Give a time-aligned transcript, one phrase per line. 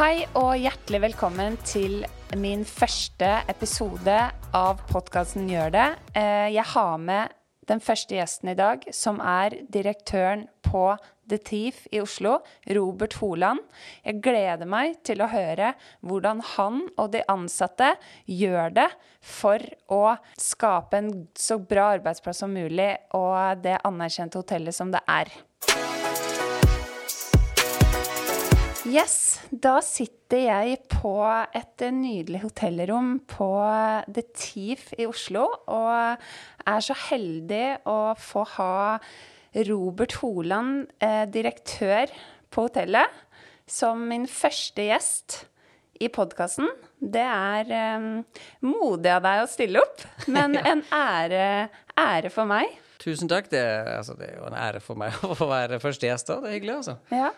[0.00, 2.06] Hei og hjertelig velkommen til
[2.40, 4.14] min første episode
[4.56, 5.88] av podkasten Gjør det.
[6.16, 7.34] Eh, Jeg har med
[7.68, 10.96] den første gjesten i dag, som er direktøren på
[11.28, 12.38] The Thief i Oslo,
[12.72, 13.60] Robert Holand.
[14.02, 17.92] Jeg gleder meg til å høre hvordan han og de ansatte
[18.24, 18.88] gjør det
[19.20, 19.60] for
[19.92, 25.28] å skape en så bra arbeidsplass som mulig, og det anerkjente hotellet som det er.
[28.88, 31.12] Yes, da sitter jeg på
[31.52, 33.48] et nydelig hotellrom på
[34.08, 36.22] The Thief i Oslo, og
[36.64, 38.96] er så heldig å få ha
[39.68, 42.08] Robert Holand, eh, direktør
[42.48, 43.20] på hotellet,
[43.68, 45.42] som min første gjest
[46.00, 46.72] i podkasten.
[46.96, 48.08] Det er eh,
[48.64, 51.68] modig av deg å stille opp, men en ære,
[52.00, 52.80] ære for meg.
[53.00, 53.52] Tusen takk.
[53.52, 53.60] Det,
[53.98, 56.32] altså, det er jo en ære for meg å få være første gjest.
[56.32, 56.40] da.
[56.40, 56.96] Det er hyggelig, altså.
[57.12, 57.30] Ja.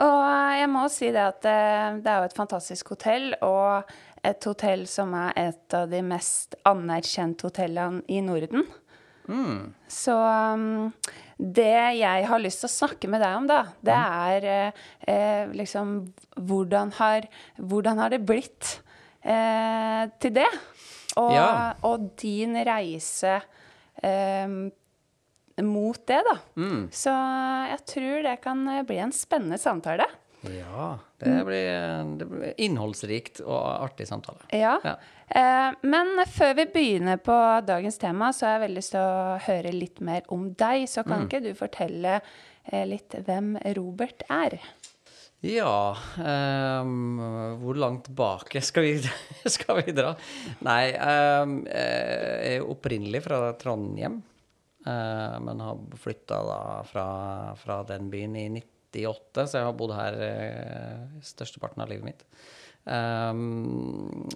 [0.00, 0.20] Og
[0.56, 1.56] jeg må si det at det,
[2.04, 3.90] det er jo et fantastisk hotell, og
[4.24, 8.64] et hotell som er et av de mest anerkjente hotellene i Norden.
[9.86, 10.88] Så um,
[11.38, 14.80] det jeg har lyst til å snakke med deg om, da, det er eh,
[15.12, 15.92] eh, liksom
[16.48, 17.28] hvordan har,
[17.60, 18.80] hvordan har det blitt
[19.22, 20.48] eh, til det?
[21.20, 21.46] Og, Ja.
[21.86, 23.36] og din reise
[24.02, 24.48] eh,
[25.66, 26.36] mot det, da.
[26.94, 27.12] Så
[27.70, 30.06] jeg tror det kan bli en spennende samtale.
[30.40, 30.98] Ja.
[31.20, 34.46] Det blir, det blir innholdsrikt og artig samtale.
[34.56, 34.78] Ja.
[34.84, 34.94] Ja.
[35.28, 39.34] Eh, men før vi begynner på dagens tema, så har jeg veldig lyst til å
[39.44, 40.86] høre litt mer om deg.
[40.90, 42.20] Så kan ikke du fortelle
[42.64, 44.58] eh, litt hvem Robert er?
[45.40, 47.16] Ja um,
[47.62, 48.90] Hvor langt tilbake skal vi,
[49.48, 50.10] skal vi dra?
[50.66, 54.18] Nei, um, jeg er opprinnelig fra Trondheim,
[54.86, 56.40] eh, men har flytta
[56.90, 57.08] fra,
[57.60, 62.24] fra den byen i 98, så jeg har bodd her uh, størsteparten av livet mitt.
[62.90, 64.26] Um,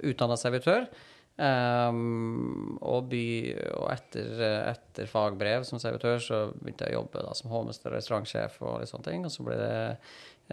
[0.00, 0.86] Utdanna servitør.
[1.32, 3.24] Um, og, by,
[3.72, 7.96] og etter, etter fagbrev som servitør så begynte jeg å jobbe da, som hovmester og
[7.96, 9.24] restaurantsjef og litt sånne ting.
[9.26, 9.74] Og så ble det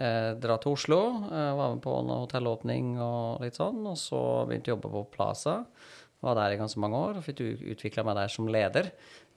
[0.00, 3.82] eh, dra til Oslo, eh, var med på en hotellåpning og litt sånn.
[3.92, 5.60] Og så begynte jeg å jobbe på Plaza.
[6.20, 8.90] Var der i ganske mange år og fikk utvikla meg der som leder.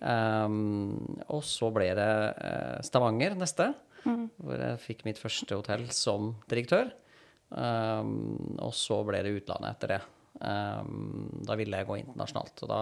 [0.04, 0.98] Um,
[1.32, 3.72] og så ble det uh, Stavanger neste,
[4.04, 6.92] hvor jeg fikk mitt første hotell som direktør.
[7.54, 10.00] Um, og så ble det utlandet etter det.
[10.44, 12.66] Um, da ville jeg gå internasjonalt.
[12.66, 12.82] Og da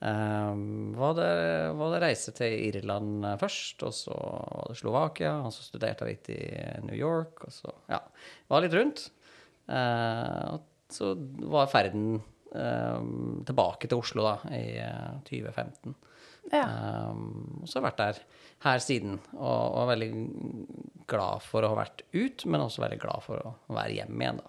[0.00, 1.32] var, det,
[1.76, 6.08] var det reise til Irland eh, først, og så var det Slovakia, og så studerte
[6.08, 7.98] jeg litt i New York, og så ja,
[8.48, 9.10] var litt rundt.
[9.68, 11.12] Uh, og så
[11.52, 12.22] var ferden
[13.46, 15.92] tilbake til Oslo da, i uh, 2015.
[16.50, 16.64] Ja.
[17.10, 18.16] Um, og så har jeg vært der
[18.66, 20.10] her siden, og, og er veldig
[21.10, 24.40] glad for å ha vært ut, men også veldig glad for å være hjemme igjen,
[24.42, 24.48] da.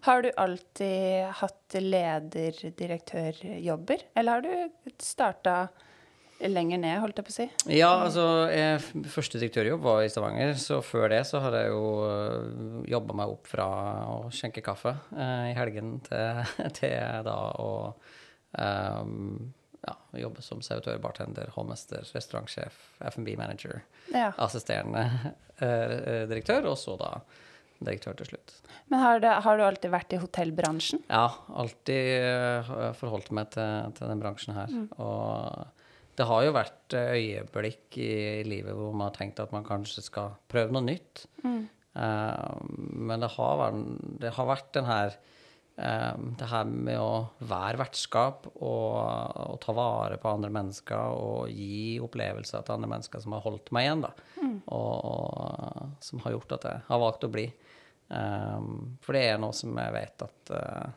[0.00, 4.52] Har du alltid hatt leder-direktørjobber, eller har du
[5.02, 5.68] starta
[6.38, 7.46] lenger ned, holdt jeg på å si?
[7.74, 8.80] Ja, altså, jeg,
[9.10, 11.84] første direktørjobb var i Stavanger, så før det så hadde jeg jo
[12.94, 13.66] jobba meg opp fra
[14.14, 16.28] å skjenke kaffe eh, i helgen til,
[16.78, 17.70] til da å
[18.56, 19.36] ehm,
[19.86, 19.94] ja,
[20.24, 22.78] jobbe som servitør, bartender, hovmester, restaurantsjef,
[23.12, 23.82] F&B-manager,
[24.14, 24.32] Ja.
[24.42, 25.04] assisterende
[25.64, 27.12] eh, direktør, og så da
[27.84, 28.54] direktør til slutt.
[28.90, 31.04] Men har, det, har du alltid vært i hotellbransjen?
[31.06, 34.72] Ja, alltid eh, forholdt meg til, til den bransjen her.
[34.98, 35.76] Og
[36.18, 38.10] det har jo vært eh, øyeblikk i,
[38.48, 41.28] livet hvor man har tenkt at man kanskje skal prøve noe nytt.
[41.46, 42.54] Eh,
[42.98, 43.84] men det har, vært,
[44.26, 45.34] det har vært den her eh,
[45.78, 52.00] Det her med å være vertskap og, og ta vare på andre mennesker og gi
[52.02, 54.10] opplevelser til andre mennesker som har holdt meg igjen, da.
[54.74, 57.46] Og, og som har gjort at jeg har valgt å bli.
[58.08, 60.88] Um, for det er noe som jeg vet at uh,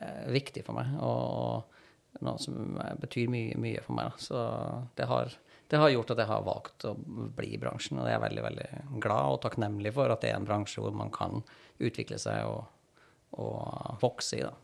[0.00, 4.10] er viktig for meg, og noe som betyr mye, mye for meg.
[4.10, 4.24] Da.
[4.24, 4.42] Så
[4.98, 5.34] det har,
[5.70, 8.26] det har gjort at jeg har valgt å bli i bransjen, og det er jeg
[8.26, 8.68] veldig veldig
[9.04, 11.42] glad og takknemlig for at det er en bransje hvor man kan
[11.80, 12.64] utvikle seg og,
[13.38, 14.44] og vokse i.
[14.46, 14.54] Da.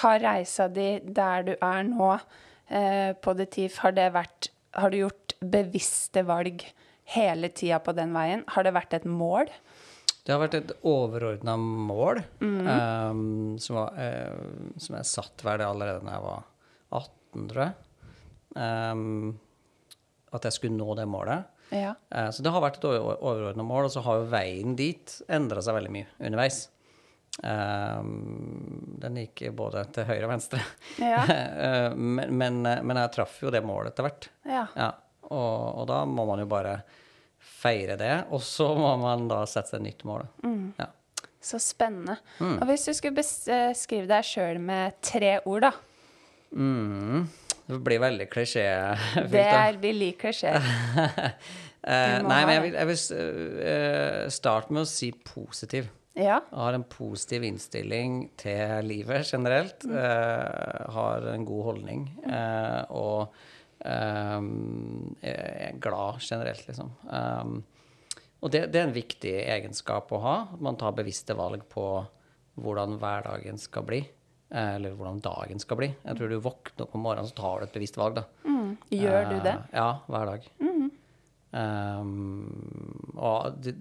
[0.00, 2.12] Har reisa di der du er nå,
[2.70, 6.62] eh, på The Thief, har det vært Har du gjort bevisste valg
[7.10, 8.44] hele tida på den veien?
[8.46, 9.48] Har det vært et mål?
[10.22, 16.04] Det har vært et overordna mål um, som, var, uh, som jeg satt vel allerede
[16.04, 16.44] da jeg var
[17.00, 17.72] 18, tror jeg.
[18.54, 19.40] Um,
[20.30, 21.50] at jeg skulle nå det målet.
[21.74, 21.96] Ja.
[22.14, 25.64] Uh, Så det har vært et overordna mål, og så har jo veien dit endra
[25.66, 26.68] seg veldig mye underveis.
[27.40, 30.64] Um, den gikk både til høyre og venstre.
[31.00, 31.24] Ja.
[31.60, 34.28] Eh, men, men, men jeg traff jo det målet etter hvert.
[34.48, 34.64] Ja.
[34.76, 34.88] Ja,
[35.28, 36.78] og, og da må man jo bare
[37.60, 38.14] feire det.
[38.32, 40.24] Og så må man da sette seg et nytt mål.
[40.80, 40.88] Ja.
[41.40, 42.18] Så spennende.
[42.40, 45.72] Og hvis du skulle beskrive deg sjøl med tre ord, da?
[46.52, 47.28] Mm.
[47.70, 49.30] Det blir veldig klisjéfylt.
[49.36, 50.70] Det er, vi liker klisjeer.
[51.80, 55.86] Eh, nei, men jeg vil, jeg vil eh, starte med å si positiv.
[56.20, 56.40] Ja.
[56.52, 59.86] Har en positiv innstilling til livet generelt.
[59.88, 62.06] eh, har en god holdning.
[62.28, 63.32] eh, og
[63.80, 64.40] eh,
[65.22, 66.90] er glad generelt, liksom.
[67.08, 67.60] Um,
[68.40, 70.36] og det, det er en viktig egenskap å ha.
[70.54, 71.84] At man tar bevisste valg på
[72.60, 74.00] hvordan hverdagen skal bli.
[74.50, 75.90] Eller hvordan dagen skal bli.
[76.02, 78.24] Jeg tror du våkner opp om morgenen, så tar du et bevisst valg, da.
[78.90, 79.52] Gjør du det?
[79.52, 80.48] Eh, ja, hver dag.
[81.50, 83.72] Um, og det,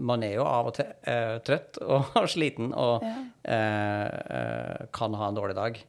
[0.00, 3.14] man er jo av og til uh, trøtt og sliten og Ja.
[3.52, 5.80] uh, uh, kan ha en dårlig dag.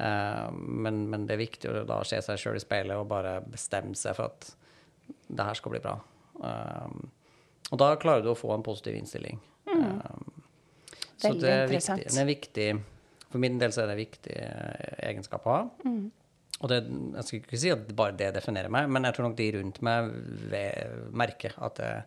[0.00, 3.40] Eh, men, men det er viktig å da se seg sjøl i speilet og bare
[3.44, 4.52] bestemme seg for at
[5.28, 5.96] det her skal bli bra.
[6.40, 7.10] Um,
[7.70, 9.40] og da klarer du å få en positiv innstilling.
[9.68, 10.30] Um,
[11.20, 12.06] så det er viktig.
[12.06, 12.68] Det er viktig.
[13.30, 14.38] For min del så er det en viktig
[15.10, 15.60] egenskap å ha.
[16.60, 19.38] Og det, jeg skal ikke si at bare det definerer meg, men jeg tror nok
[19.38, 20.10] de rundt meg
[21.16, 22.02] merker at jeg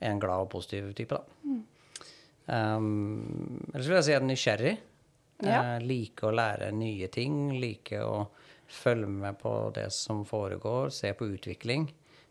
[0.00, 1.58] er en glad og positiv type, da.
[2.50, 4.74] Um, ellers vil jeg si at jeg er nysgjerrig.
[5.40, 5.60] Ja.
[5.74, 7.36] Jeg liker å lære nye ting.
[7.60, 8.16] Liker å
[8.70, 11.88] følge med på det som foregår, se på utvikling.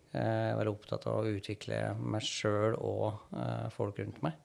[0.09, 4.37] Uh, være opptatt av å utvikle meg sjøl og eh, folk rundt meg.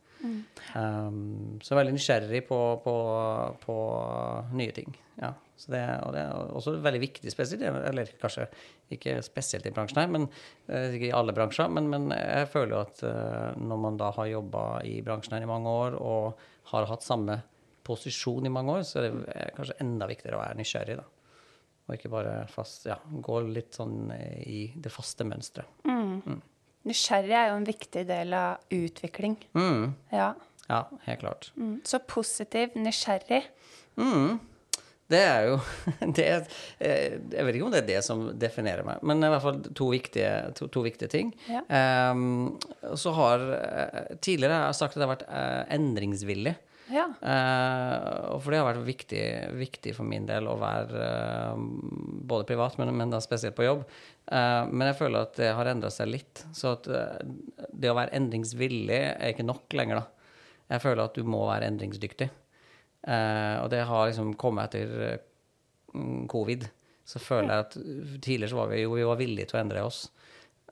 [0.74, 2.94] Um, så veldig nysgjerrig på, på,
[3.64, 3.76] på
[4.56, 4.94] nye ting.
[5.20, 5.34] Ja.
[5.56, 8.48] Så det, og det er også veldig viktig, spesielt, eller kanskje
[8.94, 10.26] ikke spesielt i bransjen her, men
[10.66, 11.70] eh, ikke i alle bransjer.
[11.70, 15.46] Men, men jeg føler jo at eh, når man da har jobba i bransjen her
[15.46, 17.38] i mange år, og har hatt samme
[17.86, 21.10] posisjon i mange år, så er det kanskje enda viktigere å være nysgjerrig, da.
[21.84, 25.84] Og ikke bare fast, ja, gå litt sånn eh, i det faste mønsteret.
[26.84, 29.38] Nysgjerrig er jo en viktig del av utvikling.
[29.56, 29.94] Mm.
[30.12, 30.32] Ja.
[30.68, 31.52] Ja, helt klart.
[31.56, 31.78] Mm.
[31.84, 33.44] Så positiv, nysgjerrig.
[34.00, 34.40] Mm.
[35.10, 35.56] Det er jo
[36.16, 36.26] det
[36.80, 39.60] eh, Jeg vet ikke om det er det som definerer meg, men i hvert fall
[39.76, 41.32] to viktige, to, to viktige ting.
[41.50, 41.64] Ja.
[42.12, 42.54] Um,
[42.96, 46.54] så har eh, Tidligere har jeg sagt at jeg har vært uh, endringsvillig.
[46.92, 47.06] Ja.
[47.20, 49.22] Uh, for det har vært viktig,
[49.56, 51.04] viktig for min del å være
[51.54, 51.60] uh,
[52.28, 53.84] både privat, men, men da spesielt på jobb.
[54.28, 56.44] Uh, men jeg føler at det har endra seg litt.
[56.56, 60.30] Så at det å være endringsvillig er ikke nok lenger, da.
[60.74, 62.30] Jeg føler at du må være endringsdyktig.
[63.04, 65.22] Eh, og det har liksom kommet etter eh,
[66.30, 66.66] covid.
[67.04, 67.74] Så føler jeg at
[68.24, 70.06] tidligere så var vi jo vi var villige til å endre oss.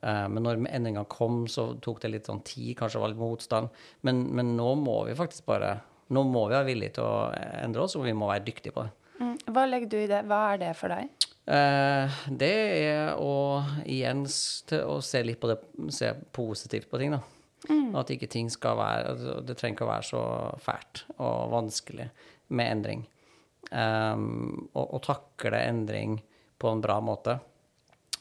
[0.02, 3.22] Eh, men når endringa kom, så tok det litt sånn tid, kanskje det var litt
[3.22, 3.82] motstand.
[4.06, 5.78] Men, men nå må vi faktisk bare
[6.12, 8.82] Nå må vi være villige til å endre oss, og vi må være dyktige på
[8.84, 8.90] det.
[9.22, 9.36] Mm.
[9.54, 10.18] Hva legger du i det?
[10.28, 11.08] Hva er det for deg?
[11.48, 12.50] Eh, det
[12.82, 15.56] er å igjen å se litt på det
[15.94, 17.22] Se positivt på ting, da.
[17.70, 20.22] At ikke ting skal være altså, Det trenger ikke å være så
[20.64, 22.08] fælt og vanskelig
[22.58, 23.04] med endring.
[23.70, 26.18] Um, og, og takle endring
[26.58, 27.38] på en bra måte.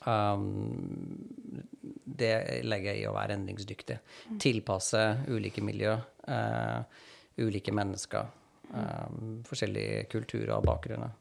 [0.06, 0.46] Um,
[2.22, 3.98] det legger jeg i å være endringsdyktig.
[4.42, 5.96] Tilpasse ulike miljø,
[6.30, 7.02] uh,
[7.42, 8.30] ulike mennesker,
[8.72, 11.18] um, forskjellige kulturer og bakgrunner.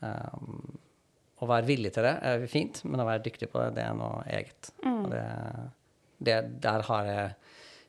[0.00, 0.78] Um,
[1.40, 3.94] å være villig til det er fint, men å være dyktig på det, det er
[3.96, 4.72] noe eget.
[4.84, 5.22] Og det,
[6.20, 7.30] det, der har jeg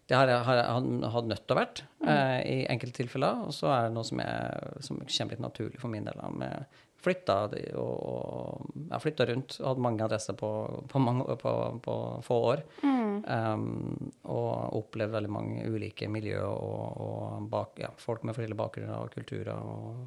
[0.10, 3.46] det har jeg, har jeg hatt nødt til å vært eh, i enkelte tilfeller.
[3.48, 6.18] Og så er det noe som, jeg, som kommer litt naturlig for min del.
[6.20, 10.50] Jeg med Flytta og, og jeg flytta rundt og hadde mange adresser på,
[10.92, 11.96] på, mange, på, på
[12.26, 12.62] få år.
[12.84, 19.02] Um, og opplevd veldig mange ulike miljø og, og bak, ja, folk med forskjellige bakgrunner
[19.02, 19.58] og kulturer.
[19.58, 20.06] Og,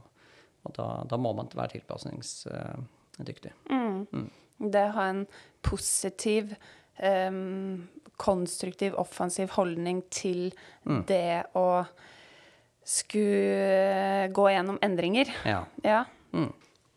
[0.62, 3.52] og da, da må man være tilpasningsdyktig.
[4.74, 5.26] Det å ha en
[5.66, 6.54] positiv,
[6.98, 10.52] em, konstruktiv, offensiv holdning til
[11.08, 11.84] det å
[12.84, 15.30] skulle gå gjennom endringer.
[15.48, 15.64] Ja.
[15.84, 16.04] Ja.
[16.34, 16.52] Mm.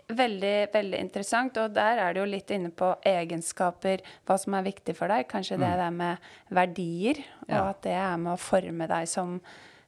[0.08, 1.58] Veldig, veldig interessant.
[1.60, 5.27] Og der er du jo litt inne på egenskaper, hva som er viktig for deg.
[5.32, 7.63] Kanskje det der med verdier, og Ja.
[7.72, 9.42] at det er med å forme deg som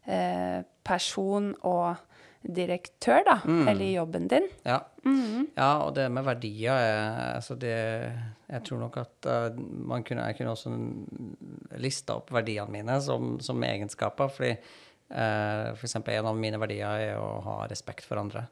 [0.08, 1.98] eh, person og
[2.41, 3.38] direktør, da.
[3.46, 4.48] Eller i jobben din.
[4.63, 4.79] Ja.
[5.55, 7.75] ja, og det med verdier er altså det,
[8.50, 10.72] Jeg tror nok at eh, man kunne, jeg kunne også
[11.77, 14.31] lista opp verdiene mine som, som egenskaper.
[14.34, 18.48] fordi uh, for eksempel en av mine verdier er å ha respekt for andre.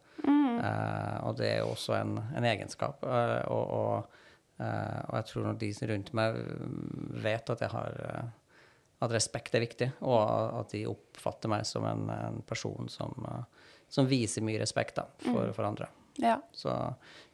[0.58, 3.04] Eh, og det er jo også en, en egenskap.
[3.06, 4.20] Uh, og, og,
[4.62, 6.42] uh, og jeg tror nok de rundt meg
[7.24, 8.28] vet at jeg har eh,
[8.98, 10.22] at respekt er viktig, og
[10.58, 13.57] at de oppfatter meg som en, en person som, eh,
[13.90, 15.88] som viser mye respekt da, for, for andre.
[16.22, 16.40] Ja.
[16.56, 16.74] Så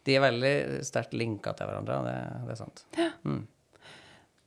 [0.04, 0.54] de er veldig
[0.86, 2.18] sterkt linka til hverandre, det,
[2.48, 2.86] det er sant.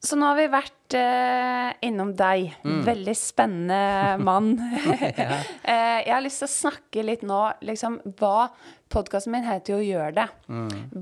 [0.06, 2.52] Så nå har vi vært eh, innom deg.
[2.86, 4.52] Veldig spennende mann.
[4.92, 8.50] eh, jeg har lyst til å snakke litt nå liksom hva
[8.92, 10.28] Podkasten min heter jo 'Gjør det'.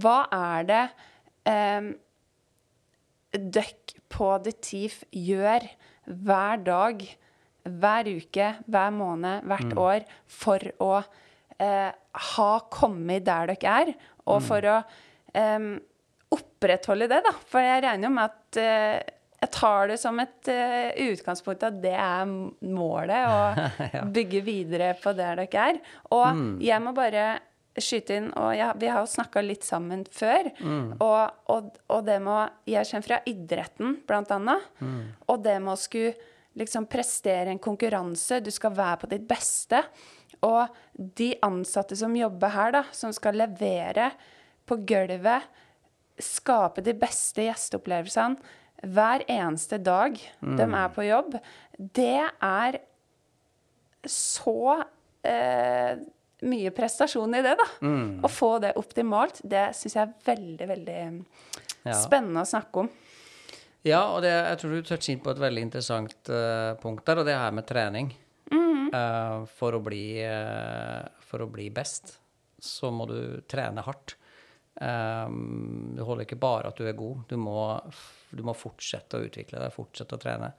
[0.00, 0.84] Hva er det
[1.50, 1.90] eh,
[3.36, 5.66] døkk på The Thief gjør
[6.04, 7.04] hver dag,
[7.64, 10.92] hver uke, hver måned, hvert år for å
[11.58, 11.90] eh,
[12.34, 13.92] ha kommet der dere er,
[14.28, 14.78] og for å
[15.34, 15.68] eh,
[16.34, 17.34] opprettholde det, da.
[17.48, 21.80] For jeg regner jo med at eh, jeg tar det som et eh, utgangspunkt at
[21.82, 25.82] det er målet, å bygge videre på der dere er.
[26.16, 27.26] Og jeg må bare
[27.74, 30.46] skyte inn, og jeg, vi har jo snakka litt sammen før,
[31.02, 34.68] og, og, og det med å Jeg kommer fra idretten, blant annet.
[35.26, 36.14] Og det med å skulle
[36.56, 39.80] liksom prestere en konkurranse, du skal være på ditt beste.
[40.44, 44.10] Og de ansatte som jobber her, da, som skal levere
[44.68, 45.46] på gulvet,
[46.20, 48.38] skape de beste gjesteopplevelsene
[48.84, 51.38] hver eneste dag de er på jobb,
[51.78, 52.76] det er
[54.06, 54.84] så
[55.24, 55.96] eh,
[56.44, 57.66] mye prestasjon i det, da.
[58.22, 60.98] Å få det optimalt, det syns jeg er veldig, veldig
[61.84, 61.92] Ja.
[62.00, 62.90] spennende å snakke om.
[63.84, 67.20] Ja, og det, jeg tror du toucher inn på et veldig interessant uh, punkt der,
[67.20, 68.14] og det her med trening.
[68.94, 72.16] Eh, for, å bli, uh, for å bli best,
[72.62, 73.18] så må du
[73.50, 74.16] trene hardt.
[74.74, 75.34] Eh,
[75.94, 77.58] det holder ikke bare at du er god, du må,
[78.34, 80.50] du må fortsette å utvikle deg, fortsette å trene.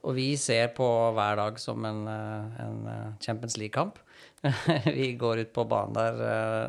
[0.00, 2.78] Og vi ser på hver dag som en, en
[3.20, 3.98] Champions League-kamp.
[4.96, 6.22] vi går ut på banen der,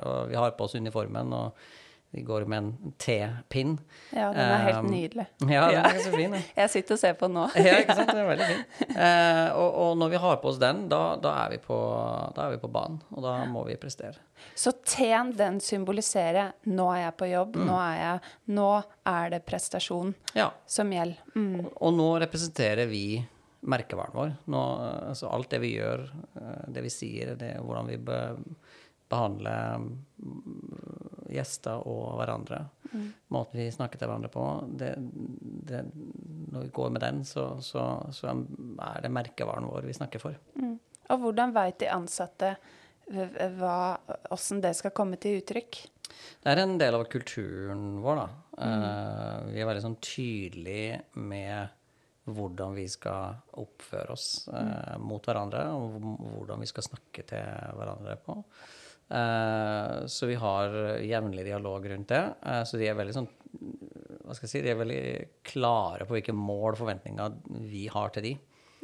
[0.03, 1.61] og vi har på oss uniformen, og
[2.11, 3.77] vi går med en T-pinn.
[4.11, 5.25] Ja, den er helt Um, nydelig.
[5.51, 6.43] Ja, den er så fin, den.
[6.57, 7.45] Jeg sitter og ser på nå.
[7.55, 8.11] Ja, ikke sant?
[8.11, 8.95] Den er veldig fin.
[8.97, 11.77] Eh, og, og når vi har på oss den, da, da, er, vi på,
[12.35, 14.19] da er vi på banen, og da må vi prestere.
[14.57, 18.19] Så T-en, den symboliserer 'nå er jeg på jobb', nå, er jeg,
[18.57, 18.69] 'nå
[19.07, 20.49] er det prestasjon Ja.
[20.65, 21.21] som gjelder'.
[21.35, 21.59] Mm.
[21.65, 23.21] Og, og nå representerer vi
[23.61, 24.31] merkevaren vår.
[24.49, 24.61] Nå,
[25.13, 26.07] altså alt det vi gjør,
[26.41, 28.19] eh, det vi sier, det, hvordan vi be,
[29.11, 32.63] behandler mm, gjester og hverandre,
[33.31, 35.85] måten vi snakker til hverandre på det, det,
[36.51, 40.35] Når vi går med den, så, så, så er det merkevaren vår vi snakker for.
[41.11, 42.55] Og hvordan veit de ansatte
[43.11, 43.97] hva,
[44.31, 45.81] åssen det skal komme til uttrykk?
[46.43, 48.27] Det er en del av kulturen vår, da.
[48.65, 51.77] Eh, vi er veldig sånn tydelige med
[52.31, 55.97] hvordan vi skal oppføre oss uh, mot hverandre, og
[56.37, 58.35] hvordan vi skal snakke til hverandre på.
[59.11, 62.23] Eh, så vi har jevnlig dialog rundt det.
[62.45, 63.29] Eh, så de er veldig sånn
[64.21, 64.61] Hva skal jeg si?
[64.63, 65.03] De er veldig
[65.47, 67.35] klare på hvilke mål og forventninger
[67.67, 68.33] vi har til de.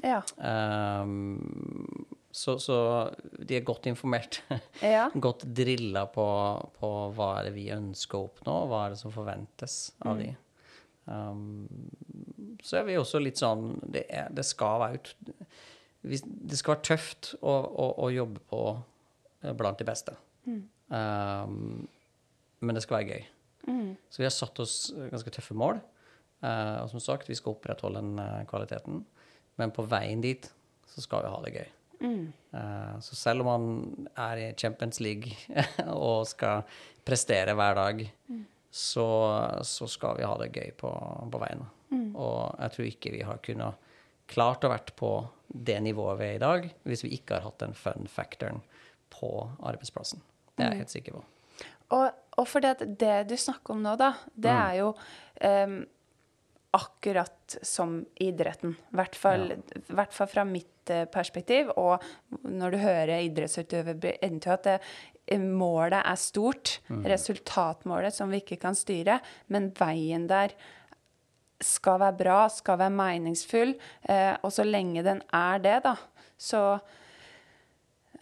[0.03, 0.19] Ja.
[0.37, 1.39] Um,
[2.31, 2.75] så, så
[3.39, 4.41] de er godt informert.
[4.83, 5.07] Ja.
[5.15, 6.25] godt drilla på,
[6.77, 10.19] på hva er det vi ønsker å oppnå, og hva er det som forventes av
[10.21, 10.27] de.
[11.07, 11.65] Um,
[12.63, 15.11] så er vi også litt sånn Det, er, det skal være ut,
[16.03, 18.61] Det skal være tøft å, å, å jobbe på
[19.57, 20.15] blant de beste.
[20.47, 21.87] Um,
[22.63, 23.25] men det skal være gøy.
[24.09, 24.77] Så vi har satt oss
[25.11, 25.81] ganske tøffe mål.
[26.41, 29.03] Uh, og som sagt, vi skal opprettholde den uh, kvaliteten.
[29.59, 30.47] Men på veien dit
[30.87, 31.67] så skal vi ha det gøy.
[32.01, 35.33] Eh, så selv om man er i Champions League
[35.87, 36.65] og skal
[37.05, 38.03] prestere hver dag,
[38.71, 39.07] så,
[39.65, 40.91] så skal vi ha det gøy på,
[41.31, 41.65] på veien.
[42.17, 43.85] Og jeg tror ikke vi har kunnet
[44.27, 45.11] klart å vært på
[45.47, 48.59] det nivået vi er i dag, hvis vi ikke har hatt den fun-factoren
[49.13, 50.23] på arbeidsplassen.
[50.55, 51.25] Det er jeg helt sikker på.
[51.95, 55.77] Og, og fordi at det du snakker om nå, da, det er jo um,
[56.77, 58.75] akkurat som idretten.
[58.91, 59.51] I hvert fall,
[59.87, 61.71] hvert fall fra mitt eh, perspektiv.
[61.79, 62.03] Og
[62.43, 64.75] når du hører idrettsutøvere bli at det,
[65.31, 70.53] eh, målet er stort, resultatmålet som vi ikke kan styre, men veien der
[71.63, 73.73] skal være bra, skal være meningsfull.
[74.03, 75.95] Eh, og så lenge den er det, da,
[76.37, 76.63] så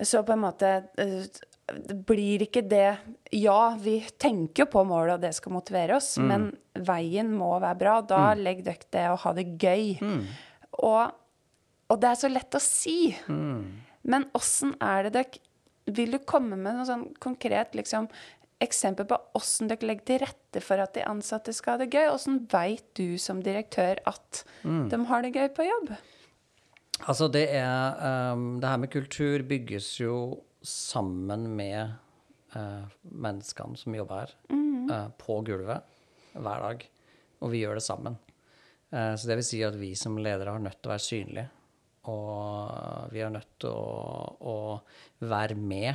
[0.01, 1.27] så på en måte eh,
[1.65, 2.97] det blir ikke det
[3.33, 7.79] Ja, vi tenker jo på målet, og det skal motivere oss, men veien må være
[7.79, 7.95] bra.
[8.01, 9.95] Da legg dere det å ha det gøy.
[10.85, 11.11] Og,
[11.89, 13.15] og det er så lett å si.
[14.05, 15.43] Men åssen er det dere
[15.95, 18.07] Vil du komme med noe sånn konkret liksom,
[18.61, 22.07] eksempel på åssen dere legger til rette for at de ansatte skal ha det gøy?
[22.13, 24.45] Åssen veit du som direktør at
[24.89, 25.95] de har det gøy på jobb?
[27.03, 30.15] Altså, det er um, Det her med kultur bygges jo
[30.65, 31.91] sammen med
[32.55, 35.83] uh, menneskene som jobber her, eh, på gulvet
[36.33, 36.85] hver dag.
[37.43, 38.15] Og vi gjør det sammen.
[38.89, 41.45] Uh, så det vil si at vi som ledere har nødt til å være synlige.
[42.09, 44.57] Og vi er nødt til å, å
[45.25, 45.93] være med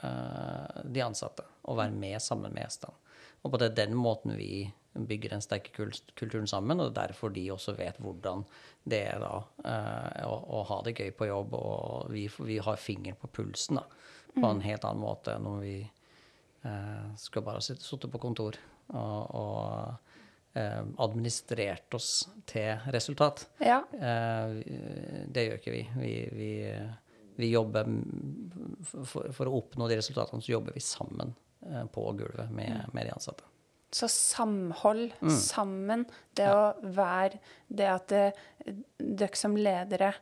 [0.00, 2.96] de ansatte, og være med sammen med gjestene.
[3.44, 4.62] Og på det er den måten vi
[4.94, 8.44] bygger den sterke kul- kulturen sammen, og derfor de også vet hvordan
[8.84, 9.32] det er da
[9.64, 11.56] eh, å, å ha det gøy på jobb.
[11.56, 13.86] Og vi, vi har fingeren på pulsen da,
[14.34, 18.56] på en helt annen måte enn om vi eh, skal bare sitte sitte på kontor
[18.94, 22.10] og, og eh, administrert oss
[22.50, 23.46] til resultat.
[23.62, 23.82] Ja.
[23.92, 24.56] Eh,
[25.28, 25.84] det gjør ikke vi.
[26.00, 26.50] Vi, vi,
[27.40, 27.92] vi jobber
[29.04, 31.34] for, for å oppnå de resultatene, så jobber vi sammen
[31.68, 33.46] eh, på gulvet med, med de ansatte.
[33.92, 35.30] Så samhold, Mm.
[35.30, 37.38] sammen, det å være
[37.72, 38.08] Det at
[38.98, 40.14] dere som ledere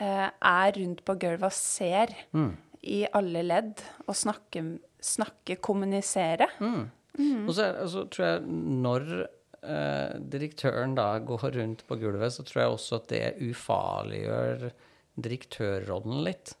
[0.00, 2.56] eh, er rundt på gulvet og ser Mm.
[2.82, 6.48] i alle ledd og snakker, snakke kommunisere.
[6.60, 7.46] Mm.
[7.46, 8.42] Og så, altså, tror jeg
[8.82, 9.28] når
[9.62, 14.72] eh, direktøren da går rundt på gulvet, så tror jeg også at det ufarliggjør
[15.20, 16.54] direktørrollen litt.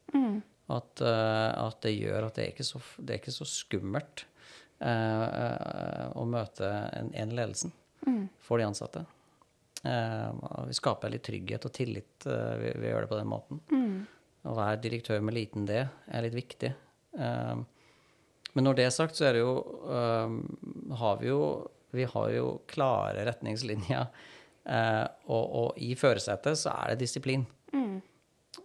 [0.72, 4.22] At, uh, at det gjør at det er ikke så, det er ikke så skummelt
[4.24, 4.31] eh, eh,
[4.82, 7.70] å møte en, en ledelsen
[8.42, 9.04] for de ansatte.
[9.82, 10.30] Eh,
[10.68, 13.60] vi skaper litt trygghet og tillit eh, ved å gjøre det på den måten.
[14.46, 16.70] Å være direktør med liten d er litt viktig.
[17.18, 17.62] Eh,
[18.52, 19.54] men når det er sagt, så er det jo
[19.86, 20.36] eh,
[21.02, 21.42] har vi jo
[21.92, 24.06] Vi har jo klare retningslinjer.
[24.64, 27.44] eh, og, og i førersetet så er det disiplin.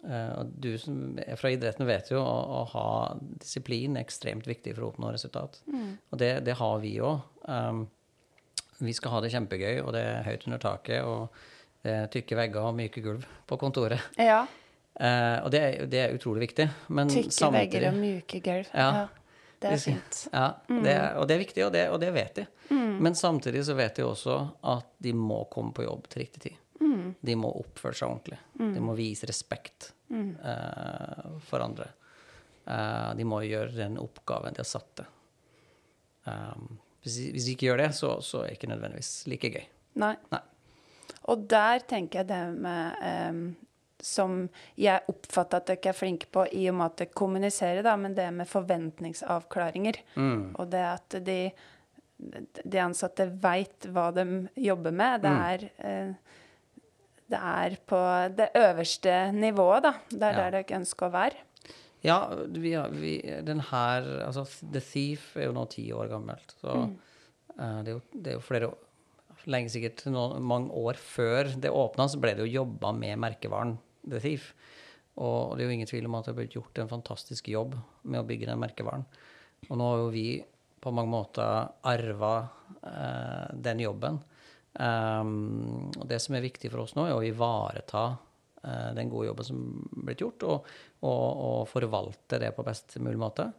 [0.04, 2.88] Eh, og du som er fra idretten vet jo å, å ha
[3.40, 5.60] disiplin er ekstremt viktig for å oppnå resultat.
[6.12, 7.22] Og det, det har vi òg.
[7.48, 7.86] Um,
[8.84, 11.30] vi skal ha det kjempegøy, og det er høyt under taket, og
[11.88, 14.04] det er tykke vegger og myke gulv på kontoret.
[14.22, 14.44] Ja.
[14.98, 16.68] Uh, og det, er- det er utrolig viktig.
[16.90, 18.70] Men Tykke samtidig vegger og myke gulv.
[18.76, 19.08] Ja.
[19.58, 20.18] Det er fint.
[20.30, 22.44] Ja, det er, og det er viktig, og det, og det vet de.
[23.02, 24.36] Men samtidig så vet de også
[24.70, 26.60] at de må komme på jobb til riktig tid.
[27.22, 28.40] De må oppføre seg ordentlig.
[28.76, 31.92] De må vise respekt eh, for andre.
[32.68, 35.06] Uh, de må gjøre den oppgaven de har satt til.
[36.28, 36.74] Um,
[37.06, 39.64] hvis, hvis de ikke gjør det, så, så er det ikke nødvendigvis like gøy.
[40.04, 40.12] Nei.
[40.34, 40.42] Nei.
[41.32, 43.00] Og der tenker jeg det med
[43.32, 43.40] um,
[44.04, 44.36] Som
[44.80, 48.16] jeg oppfatter at dere er flinke på i og med at dere kommuniserer, da, men
[48.18, 50.02] det med forventningsavklaringer.
[50.60, 51.40] Og det at de,
[52.62, 54.28] de ansatte veit hva de
[54.68, 55.24] jobber med.
[55.24, 56.12] Det er eh,
[57.28, 58.00] det er på
[58.38, 59.94] det øverste nivået, da.
[60.10, 60.38] Det er Ja.
[60.50, 61.44] der dere ønsker å være.
[62.06, 62.20] Ja,
[62.54, 63.14] vi, vi,
[63.44, 66.54] den her Altså, The Thief er jo nå ti år gammelt.
[66.62, 66.76] Så
[67.60, 68.74] eh, det, er jo, det er jo flere
[69.48, 73.78] Lenge sikkert noen, mange år før det åpna, så ble det jo jobba med merkevaren
[74.04, 74.50] The Thief.
[75.24, 77.78] Og det er jo ingen tvil om at det har blitt gjort en fantastisk jobb
[78.04, 79.06] med å bygge den merkevaren.
[79.70, 80.26] Og nå har jo vi
[80.84, 82.34] på mange måter arva
[82.84, 84.20] uh, den jobben.
[84.78, 89.32] Um, og det som er viktig for oss nå, er å ivareta uh, den gode
[89.32, 89.62] jobben som
[89.98, 90.68] er blitt gjort, og,
[91.02, 93.50] og, og forvalte det på best mulig måte.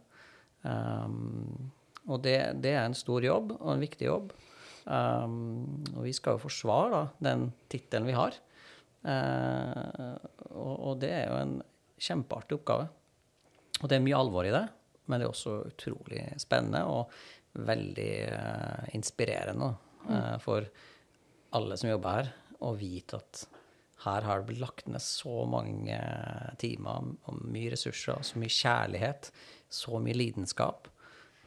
[0.63, 1.71] Um,
[2.09, 4.31] og det, det er en stor jobb, og en viktig jobb.
[4.89, 8.37] Um, og vi skal jo forsvare da, den tittelen vi har.
[9.03, 10.15] Uh,
[10.55, 11.57] og, og det er jo en
[11.99, 12.87] kjempeartig oppgave.
[13.79, 14.65] Og det er mye alvor i det,
[15.07, 17.13] men det er også utrolig spennende og
[17.59, 19.71] veldig uh, inspirerende
[20.05, 20.67] eh, for
[21.55, 23.45] alle som jobber her, og vite at
[24.05, 25.97] her har det blitt lagt ned så mange
[26.61, 29.31] timer og mye ressurser, så mye kjærlighet,
[29.69, 30.87] så mye lidenskap.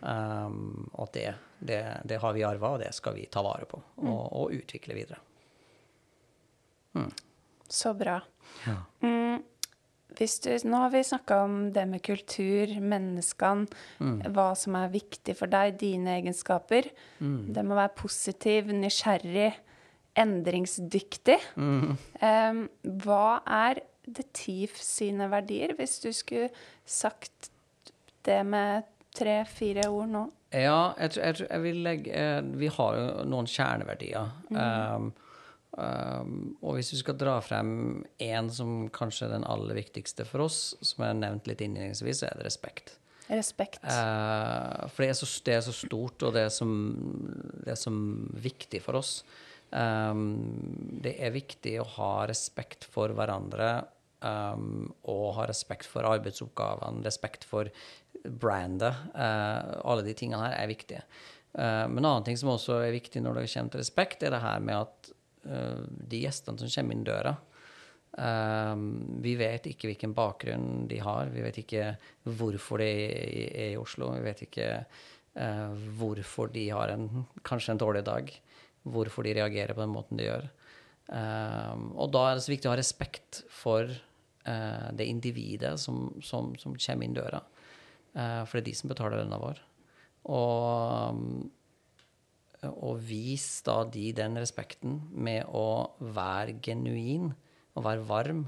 [0.02, 1.28] Um, og det,
[1.62, 4.96] det, det har vi arva, og det skal vi ta vare på og, og utvikle
[4.98, 5.20] videre.
[7.72, 8.18] Så bra.
[8.66, 8.76] Ja.
[9.00, 9.40] Mm,
[10.18, 13.64] du, nå har vi snakka om det med kultur, menneskene,
[14.34, 16.90] hva som er viktig for deg, dine egenskaper.
[17.56, 19.54] Det må være positiv, nysgjerrig,
[20.18, 21.38] endringsdyktig.
[21.57, 22.62] Em,
[23.05, 26.51] hva er The Thief sine verdier, hvis du skulle
[26.85, 27.51] sagt
[28.27, 30.22] det med tre-fire ord nå?
[30.53, 34.27] Ja, jeg, tror- jeg, tror- jeg vil legge eh, Vi har jo noen kjerneverdier.
[34.53, 35.07] Um,
[35.81, 40.44] um, og hvis du skal dra frem én som kanskje er den aller viktigste for
[40.44, 42.98] oss, som jeg har nevnt litt innledningsvis, så er det respekt.
[43.33, 43.81] Respekt.
[43.87, 46.66] Uh, for det er, så, det er så stort, og det er så,
[47.64, 47.92] det er så
[48.44, 49.22] viktig for oss.
[49.72, 50.24] Um,
[51.02, 53.70] det er viktig å ha respekt for hverandre
[54.20, 57.70] um, og ha respekt for arbeidsoppgavene, respekt for
[58.22, 59.06] brandet.
[59.16, 61.06] Uh, alle de tingene her er viktige.
[61.56, 64.37] Uh, men en annen ting som også er viktig når det kommer til respekt, er
[64.37, 65.14] det her med at
[65.48, 67.37] uh, de gjestene som kommer inn døra,
[68.12, 71.30] Um, vi vet ikke hvilken bakgrunn de har.
[71.32, 71.94] Vi vet ikke
[72.28, 72.88] hvorfor de
[73.48, 74.11] er i Oslo.
[74.18, 78.28] Vi vet ikke uh, hvorfor de har en, kanskje en dårlig dag.
[78.82, 80.48] Hvorfor de reagerer på den måten de gjør.
[81.12, 86.08] Um, og da er det så viktig å ha respekt for uh, det individet som,
[86.24, 87.42] som, som kommer inn døra.
[88.14, 89.60] Uh, for det er de som betaler lønna vår.
[90.30, 91.50] Og um,
[92.62, 97.32] og vis da de den respekten med å være genuin
[97.74, 98.44] og være varm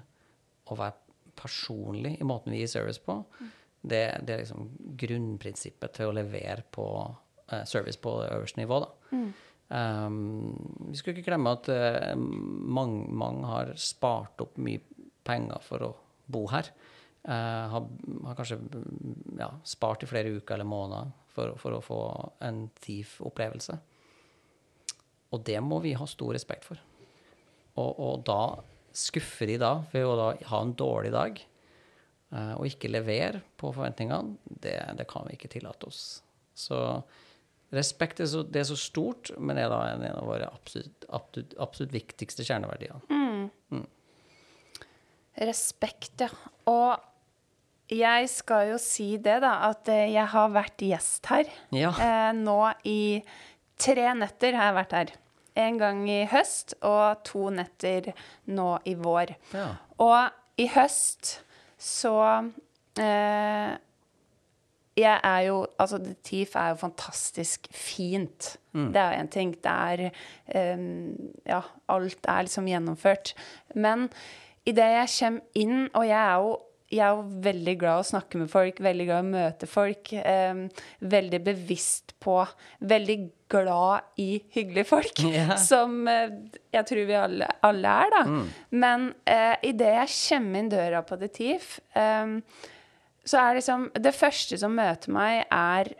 [0.70, 1.00] og være
[1.34, 3.18] personlig i måten vi gir service på.
[3.82, 4.68] Det, det er liksom
[5.00, 8.78] grunnprinsippet til å levere på uh, service på øverste nivå.
[8.84, 9.18] da.
[9.72, 14.82] Um, vi skal ikke glemme at uh, mange, mange har spart opp mye
[15.24, 15.92] penger for å
[16.30, 16.68] bo her.
[17.24, 17.88] Uh, har,
[18.26, 18.60] har, kanskje
[19.38, 22.00] ja, spart i flere uker eller måneder for, for å få
[22.44, 23.78] en TIF-opplevelse.
[25.34, 26.78] Og det må vi ha stor respekt for.
[27.80, 28.42] Og, og da
[28.94, 31.40] skuffer de da ved å da ha en dårlig dag
[32.30, 36.04] uh, og ikke levere på forventningene, det, det, kan vi ikke tillate oss.
[36.54, 36.78] Så
[37.74, 41.06] respekt er så, det er så stort, men er da en, en av våre absolutt,
[41.08, 43.00] absolutt, absolutt viktigste kjerneverdier.
[43.10, 43.48] Mm.
[43.74, 43.86] Mm.
[45.48, 46.30] Respekt, ja.
[46.70, 51.50] Og jeg skal jo si det, da, at eh, jeg har vært gjest her.
[51.74, 51.92] Ja.
[52.00, 53.20] Eh, nå i
[53.80, 55.14] tre netter har jeg vært her.
[55.64, 58.10] En gang i høst og to netter
[58.50, 59.34] nå i vår.
[59.54, 59.68] Ja.
[60.02, 61.38] Og i høst
[61.78, 62.16] så
[62.98, 63.74] eh,
[64.96, 68.56] Jeg er jo Altså, The Thief er jo fantastisk fint.
[68.72, 68.92] Mm.
[68.92, 69.54] Det er én ting.
[69.64, 70.10] Det er
[70.76, 73.34] um, Ja, alt er liksom gjennomført.
[73.74, 74.08] Men
[74.66, 76.54] idet jeg kommer inn, og jeg er jo
[76.94, 80.12] jeg er jo veldig glad å snakke med folk, veldig glad å møte folk.
[80.14, 80.60] Eh,
[81.00, 82.36] veldig bevisst på
[82.84, 83.16] Veldig
[83.50, 85.54] glad i hyggelige folk, yeah.
[85.60, 86.36] som eh,
[86.74, 88.22] jeg tror vi alle, alle er, da.
[88.28, 88.46] Mm.
[88.84, 92.38] Men eh, idet jeg kommer inn døra på The Thief, eh,
[93.24, 95.94] så er liksom Det første som møter meg, er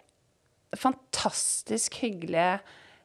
[0.77, 2.59] fantastisk hyggelige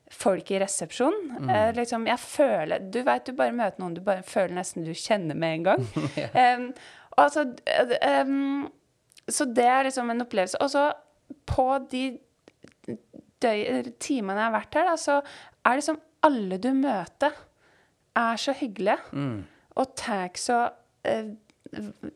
[0.10, 1.50] folk i resepsjonen.
[1.50, 4.94] Eh, liksom, jeg føler Du veit, du bare møter noen du bare føler nesten du
[4.98, 5.86] kjenner med en gang.
[6.18, 6.58] yeah.
[6.58, 6.72] um,
[7.18, 7.46] altså
[8.26, 8.72] um,
[9.30, 10.62] Så det er liksom en opplevelse.
[10.62, 10.90] Og så
[11.46, 12.20] på de
[13.40, 15.20] timene jeg har vært her, da, så
[15.70, 17.36] er liksom alle du møter,
[18.18, 18.98] er så hyggelige.
[19.80, 20.58] Og tar så
[21.08, 21.30] eh,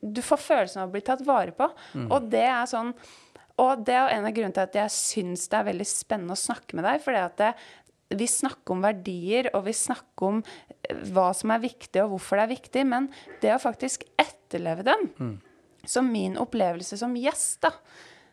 [0.02, 1.68] Du får følelsen av å bli tatt vare på.
[2.08, 2.94] Og det er sånn
[3.62, 6.42] Og det er en av grunnene til at jeg syns det er veldig spennende å
[6.42, 7.04] snakke med deg.
[7.04, 7.52] fordi at det,
[8.18, 12.40] vi snakker om verdier, og vi snakker om eh, hva som er viktig, og hvorfor
[12.40, 12.86] det er viktig.
[12.90, 13.12] Men
[13.42, 15.08] det å faktisk etterleve dem,
[15.86, 17.74] som min opplevelse som gjest, da,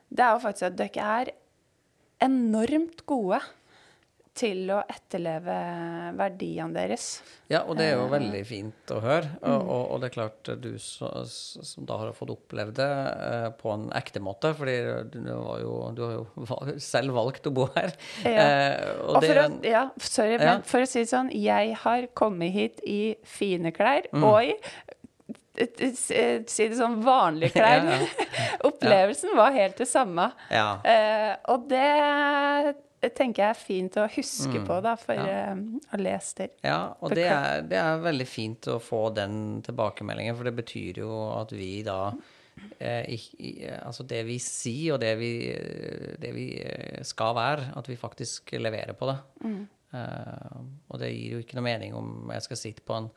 [0.09, 1.33] det er jo faktisk at dere er
[2.25, 3.41] enormt gode
[4.41, 5.55] til å etterleve
[6.19, 7.07] verdiene deres.
[7.51, 9.31] Ja, og det er jo veldig fint å høre.
[9.43, 12.89] Og, og, og det er klart, du så, som da har fått opplevd det
[13.29, 14.77] eh, på en ekte måte, fordi
[15.13, 17.93] du, du, var jo, du har jo selv valgt å bo her.
[18.25, 18.47] Ja.
[18.47, 20.47] Eh, og Og det for å, ja, sorry, Ja.
[20.55, 24.25] men for å si det sånn, jeg har kommet hit i fine klær, Mm.
[24.27, 24.55] og i
[25.61, 27.85] eh, eh, si det sånn vanlige klær.
[27.91, 28.47] Ja, ja.
[28.71, 30.31] Opplevelsen var helt det samme.
[30.53, 30.69] ja.
[30.85, 32.77] Eh, og det
[33.17, 35.27] tenker jeg er fint å huske på da, for Mm.
[35.27, 35.53] Ja.
[35.53, 36.51] eh, å lese det.
[36.65, 40.99] Ja, og det er, det er veldig fint å få den tilbakemeldingen, for det betyr
[41.03, 42.13] jo at vi da
[42.81, 45.31] eh, i- Altså det vi sier, og det vi,
[46.21, 49.19] det vi eh, skal være, at vi faktisk leverer på det.
[49.95, 53.11] Eh, og det gir jo ikke noe mening om jeg skal sitte på en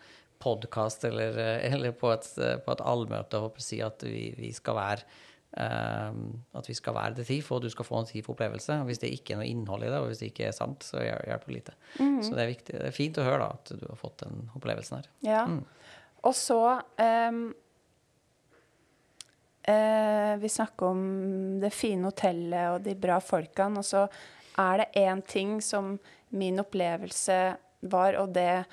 [0.44, 2.26] podkast eller, eh, eller på et,
[2.66, 7.13] på et allmøte og si at vi, vi skal være eh, at vi skal være
[7.20, 8.80] det TIF, og du skal få en TIF-opplevelse.
[8.88, 11.04] Hvis det ikke er noe innhold i det, og hvis det ikke er sant, så
[11.04, 11.76] hjelper det lite.
[11.98, 12.78] Så det er viktig.
[12.80, 15.12] Det er fint å høre da, at du har fått den opplevelsen her.
[15.28, 15.44] Ja.
[16.24, 17.44] Og så um,
[19.68, 21.04] uh, Vi snakker om
[21.62, 24.08] det fine hotellet og de bra folkene, og så
[24.60, 25.98] er det én ting som
[26.34, 27.39] min opplevelse
[27.94, 28.63] var, og det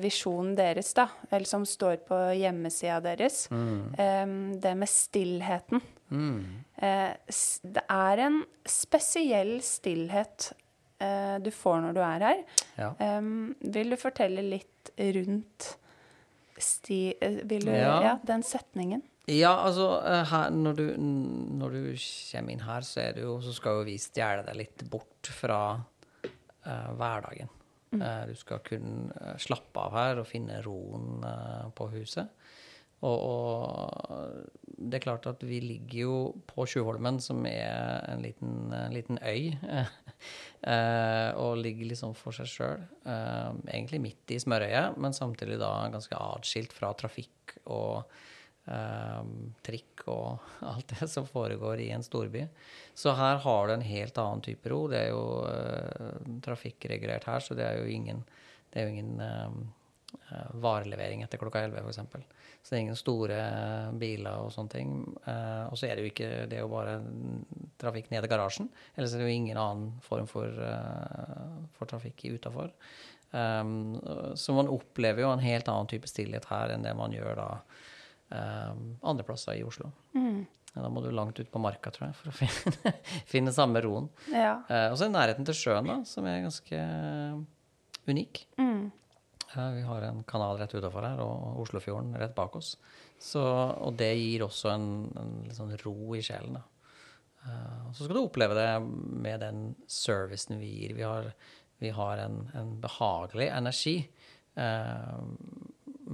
[0.00, 5.80] visjonen deres, da, eller som står på hjemmesida deres, ehm, det med stillheten.
[6.78, 7.14] Eh,
[7.76, 10.52] det er en spesiell stillhet
[11.02, 12.44] eh, du får når du er her.
[12.78, 12.90] Ja.
[13.60, 15.72] Vil du fortelle litt rundt
[16.60, 17.14] sti...
[17.20, 17.96] eh, Vil du Ja.
[18.02, 19.02] Ja, den setningen.
[19.26, 23.54] Ja, altså eh, her, når, du, når du kommer inn her, så, er jo, så
[23.56, 25.60] skal jo vi stjele deg litt bort fra
[26.22, 27.48] eh, hverdagen.
[28.00, 32.30] Eh, du skal kunne eh, slappe av her og finne roen eh, på huset.
[33.04, 38.72] Og, og det er klart at vi ligger jo på Tjuvholmen, som er en liten,
[38.72, 39.52] en liten øy.
[41.44, 42.86] og ligger liksom for seg sjøl.
[43.04, 48.08] Egentlig midt i smørøyet, men samtidig da ganske atskilt fra trafikk og
[48.64, 52.46] trikk og alt det som foregår i en storby.
[52.94, 54.86] Så her har du en helt annen type ro.
[54.88, 58.22] Det er jo eh, trafikkregulert her, så det er jo ingen,
[58.72, 59.58] det er jo ingen eh,
[60.30, 62.44] eh, varelevering etter klokka 11, f.eks.
[62.64, 63.38] Så det er ingen store
[64.00, 64.92] biler og sånne ting.
[65.28, 66.94] Eh, og så er det jo ikke Det er jo bare
[67.80, 68.70] trafikk ned i garasjen.
[68.96, 72.72] Ellers er det jo ingen annen form for, eh, for trafikk utafor.
[73.34, 73.98] Um,
[74.38, 77.48] så man opplever jo en helt annen type stillhet her enn det man gjør da
[78.30, 79.90] andre plasser i Oslo.
[80.16, 80.44] Mm.
[80.74, 82.94] Da må du langt ut på marka, tror jeg, for å finne,
[83.30, 84.08] finne samme roen.
[84.32, 84.56] Ja.
[84.66, 86.80] Eh, og så er nærheten til sjøen, da, som er ganske
[88.10, 88.44] unik.
[88.58, 88.90] Mm.
[89.54, 92.74] Ja, vi har en kanal rett utafor her, og Oslofjorden rett bak oss.
[93.22, 94.88] Så, og det gir også en,
[95.20, 96.58] en litt sånn ro i sjelen.
[96.58, 96.64] da.
[97.44, 100.96] Uh, så skal du oppleve det med den servicen vi gir.
[100.98, 101.30] Vi har,
[101.78, 103.98] vi har en, en, behagelig energi.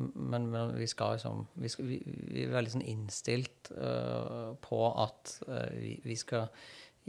[0.00, 4.56] Uh, men, men, vi skal liksom vi, skal, vi, vi er veldig sånn innstilt uh,
[4.62, 5.36] på at
[5.76, 6.48] vi, vi, skal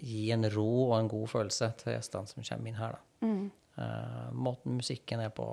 [0.02, 3.02] gi en ro og en god følelse til gjestene som kommer inn her.
[3.22, 3.50] Mm.
[4.34, 5.46] måten musikken er på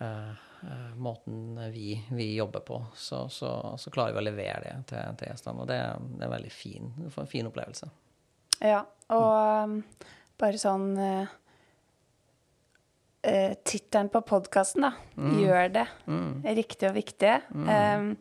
[0.00, 0.30] Uh,
[0.62, 5.18] uh, måten vi, vi, jobber på, så, så, så, klarer vi å levere det til,
[5.20, 5.60] til gjestene.
[5.60, 7.88] Og det, det, er en veldig fin, en fin opplevelse.
[8.64, 8.80] Ja,
[9.12, 9.74] og mm.
[10.40, 10.86] bare sånn
[13.26, 14.92] uh, Tittelen på podkasten, da.
[15.16, 15.34] Mm.
[15.42, 15.86] Gjør det.
[16.06, 16.30] Mm.
[16.60, 17.34] Riktig og viktig.
[17.54, 17.72] Mm.
[17.72, 18.12] Um,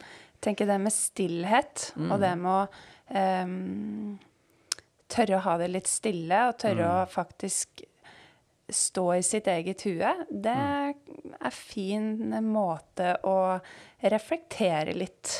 [0.43, 2.61] tenker det med stillhet, og det med å
[3.43, 4.17] um,
[5.11, 7.83] tørre å ha det litt stille, og tørre å faktisk
[8.69, 11.35] stå i sitt eget hue, det mm.
[11.41, 12.09] er fin
[12.45, 13.57] måte å
[14.13, 15.33] reflektere litt.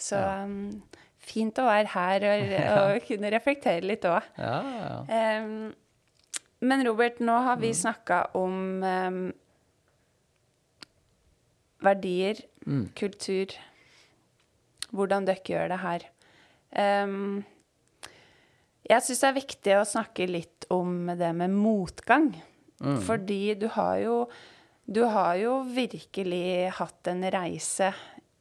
[0.00, 0.80] Så um,
[1.20, 4.30] fint å være her og, og kunne reflektere litt òg.
[4.40, 4.56] Ja,
[5.10, 5.40] ja.
[5.44, 5.70] um,
[6.60, 7.78] men Robert, nå har vi mm.
[7.78, 9.22] snakka om um,
[11.84, 12.90] verdier, mm.
[12.98, 13.54] kultur,
[14.92, 16.06] hvordan dere gjør det her.
[17.04, 17.42] Um,
[18.90, 22.32] jeg syns det er viktig å snakke litt om det med motgang.
[22.80, 23.00] Mm.
[23.04, 24.16] Fordi du har jo
[24.90, 27.92] Du har jo virkelig hatt en reise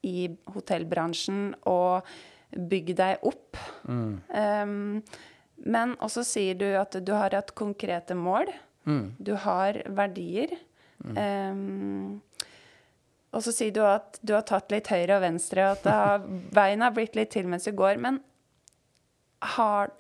[0.01, 2.08] i hotellbransjen og
[2.49, 3.60] bygd deg opp.
[3.86, 4.15] Mm.
[4.34, 5.03] Um,
[5.65, 8.52] men også sier du at du har hatt konkrete mål.
[8.88, 9.06] Mm.
[9.19, 10.56] Du har verdier.
[11.00, 12.19] Um,
[13.30, 16.28] og så sier du at du har tatt litt høyre og venstre, og at har,
[16.60, 18.00] veien har blitt litt til mens du går.
[18.02, 18.22] Men
[19.56, 19.93] har,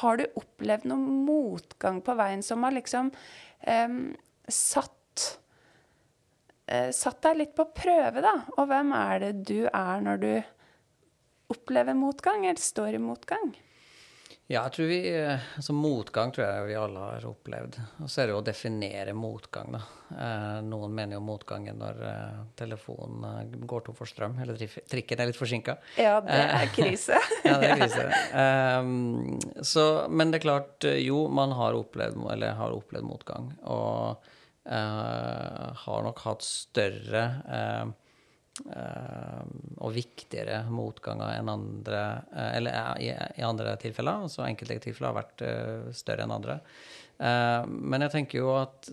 [0.00, 4.00] har, du opplevd noe motgang på veien som har liksom um,
[4.48, 5.28] satt,
[6.72, 8.38] uh, satt deg litt på prøve, da.
[8.56, 10.32] Og hvem er det du er når du
[11.52, 13.52] opplever motgang, eller står i motgang?
[14.46, 14.98] Ja, jeg tror vi,
[15.58, 17.80] altså Motgang tror jeg vi alle har opplevd.
[18.04, 19.80] Og så er det jo å definere motgang, da.
[20.14, 25.32] Eh, noen mener jo motgangen når eh, telefonen går tom for strøm, eller trikken er
[25.32, 25.74] litt forsinka.
[26.06, 27.18] Ja, det er krise.
[27.42, 28.06] ja, det er krise.
[28.44, 33.50] Eh, så, men det er klart, jo, man har opplevd, eller har opplevd motgang.
[33.66, 34.32] Og
[34.66, 37.92] har nok hatt større Uh,
[38.64, 44.26] og viktigere motganger enn andre uh, Eller uh, i, i, andre tilfeller.
[44.26, 45.44] Altså enkelte tilfeller har vært
[45.96, 46.60] større enn andre.
[47.66, 48.90] men jeg tenker jo at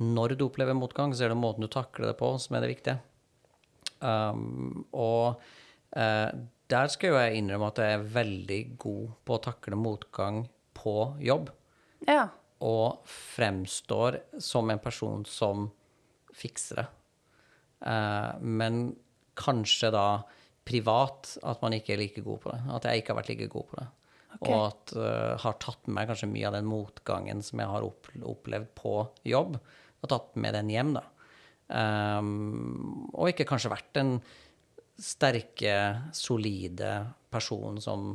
[0.00, 2.70] når du opplever motgang, så er det måten du takler det på, som er det
[2.72, 2.96] viktige.
[4.90, 5.40] Og
[6.70, 10.42] der skal jo jeg innrømme at jeg er veldig god på å takle motgang
[10.74, 11.50] på jobb.
[12.08, 12.30] Ja.
[12.64, 15.68] Og fremstår som en person som
[16.36, 16.88] fikser det.
[17.80, 18.82] Uh, men
[19.40, 20.22] kanskje da
[20.68, 22.60] privat at man ikke er like god på det.
[22.76, 23.86] At jeg ikke har vært like god på det.
[24.30, 24.52] Okay.
[24.52, 27.86] Og at uh, har tatt med meg kanskje mye av den motgangen som jeg har
[27.86, 28.94] opplevd på
[29.26, 29.56] jobb,
[30.00, 31.06] og tatt med den hjem, da.
[31.70, 34.16] Um, og ikke kanskje vært den
[35.00, 35.74] sterke,
[36.16, 36.94] solide
[37.30, 38.14] personen som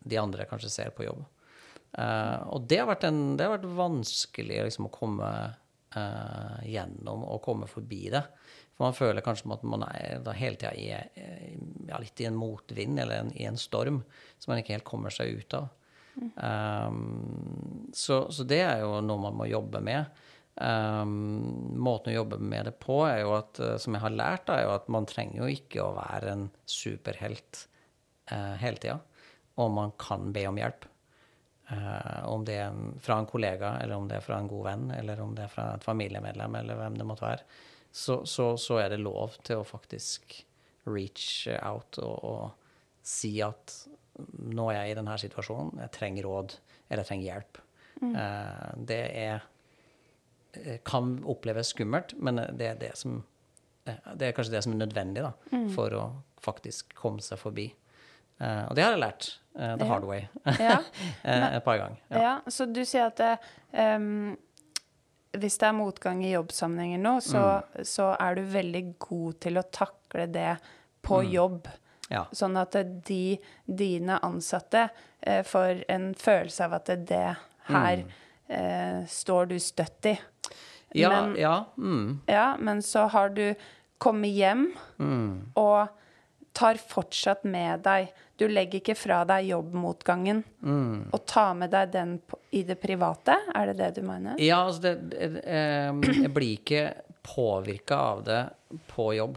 [0.00, 1.22] de andre kanskje ser på jobb.
[1.96, 5.30] Uh, og det har vært, en, det har vært vanskelig liksom, å komme
[5.96, 8.22] uh, gjennom og komme forbi det.
[8.80, 12.96] For man føler kanskje at man er hele tida i, ja, litt i en motvind
[13.02, 13.98] eller en, i en storm
[14.40, 15.66] som man ikke helt kommer seg ut av.
[16.16, 16.30] Mm.
[16.40, 20.08] Um, så, så, det er jo noe man må jobbe med.
[20.56, 21.12] Um,
[21.76, 24.64] måten å jobbe med det på er jo at, uh, som jeg har lært, er
[24.64, 27.66] jo at man trenger jo ikke å være en superhelt
[28.32, 28.96] uh, hele tida.
[29.60, 30.88] Og man kan be om hjelp.
[31.68, 34.88] Uh, om det er fra en kollega, eller om det er fra en god venn,
[34.96, 37.44] eller om det er fra et familiemedlem, eller hvem det måtte være
[37.92, 40.36] så, så, så, er det lov til å faktisk
[40.86, 43.74] reach out og, og si at
[44.38, 46.54] nå er jeg i denne situasjonen, jeg trenger råd,
[46.88, 47.60] eller jeg trenger hjelp.
[48.00, 48.14] Mm.
[48.14, 49.42] Uh, det er
[50.56, 53.18] eh, kan oppleves skummelt, men det er det som
[53.88, 55.68] eh, det er kanskje det som er nødvendig da, mm.
[55.76, 56.04] for å
[56.40, 57.68] faktisk komme seg forbi.
[58.40, 59.26] Uh, og det har jeg lært
[59.58, 60.22] uh, the hard way
[60.56, 60.78] ja.
[61.28, 61.98] et par ganger.
[62.08, 62.20] Ja.
[62.24, 62.30] ja.
[62.48, 63.20] Så du sier at
[63.76, 64.32] um,
[65.38, 67.42] hvis det er motgang i jobbsammenhenger nå, så,
[67.86, 70.56] så er du veldig god til å takle det
[71.06, 71.68] på jobb.
[72.10, 72.24] Ja.
[72.34, 72.74] Sånn at
[73.06, 74.88] de, dine ansatte
[75.22, 77.22] eh, får en følelse av at det
[77.70, 78.02] her
[78.50, 80.16] eh, står du støtt i.
[80.98, 81.54] Ja, Men- ja.
[81.78, 82.20] Mm.
[82.26, 83.54] Ja, men så har du
[84.02, 84.72] kommet hjem
[85.54, 85.88] og
[86.56, 88.10] tar fortsatt med deg
[88.40, 90.38] Du legger ikke fra deg jobbmotgangen
[91.12, 92.16] og tar med deg den
[92.56, 93.36] i det private?
[93.54, 94.40] Er det det du mener?
[94.40, 96.84] Ja, altså det, eh, Jeg blir ikke
[97.22, 98.40] påvirka av det
[98.94, 99.36] på jobb.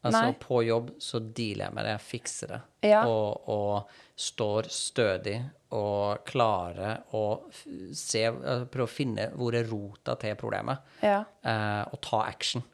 [0.00, 0.36] Altså Nei.
[0.40, 2.60] på jobb så dealer jeg med det, jeg fikser det.
[2.88, 3.02] Ja.
[3.04, 5.34] Og, og står stødig
[5.76, 7.24] og klarer å
[7.94, 11.20] se eh, Prøve å finne hvor er rota til problemet, Ja.
[11.44, 12.64] eh, og ta action.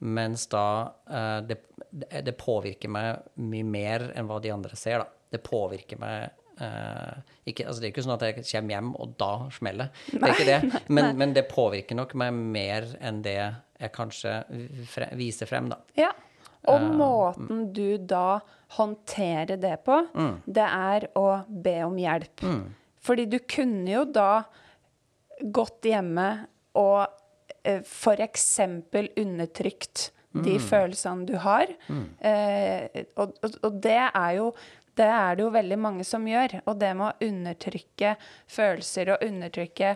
[0.00, 0.64] Mens da
[1.10, 1.58] eh, det,
[2.24, 5.08] det påvirker meg mye mer enn hva de andre ser, da.
[5.30, 6.30] Det påvirker meg
[6.64, 10.22] eh, ikke, altså Det er ikke sånn at jeg kommer hjem, og da smeller det.
[10.22, 10.80] er ikke det.
[10.96, 14.32] Men, men det påvirker nok meg mer enn det jeg kanskje
[14.90, 15.80] fre, viser frem, da.
[16.00, 16.10] ja.
[16.68, 18.40] Og måten du da
[18.76, 19.96] håndterer det på,
[20.44, 22.42] det er å be om hjelp.
[23.00, 24.42] Fordi du kunne jo da
[25.40, 26.26] gått hjemme
[26.76, 27.19] og
[27.64, 27.82] eh,
[28.26, 31.66] eksempel undertrykt de følelsene du har.
[32.22, 34.52] Eh, og, og, og det er jo
[35.00, 36.58] det er det jo veldig mange som gjør.
[36.68, 38.14] Og det med å undertrykke
[38.50, 39.94] følelser og undertrykke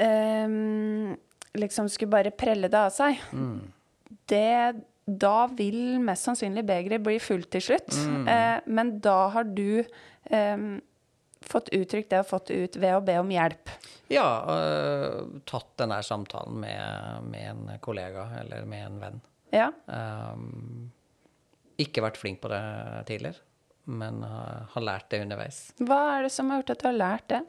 [0.00, 1.14] ehm,
[1.54, 3.20] Liksom skulle bare prelle det av seg.
[4.26, 7.92] Det Da vil mest sannsynlig begeret bli fullt til slutt.
[8.26, 9.84] Eh, men da har du
[10.30, 10.80] ehm,
[11.48, 13.70] fått uttrykt det og fått det ut ved å be om hjelp.
[14.12, 19.20] Ja, uh, tatt den der samtalen med, med en kollega eller med en venn.
[19.54, 19.70] Ja.
[19.86, 20.90] Um,
[21.80, 22.62] ikke vært flink på det
[23.08, 23.40] tidligere,
[23.90, 25.60] men har, har lært det underveis.
[25.82, 27.42] Hva er det som har gjort at du har lært det?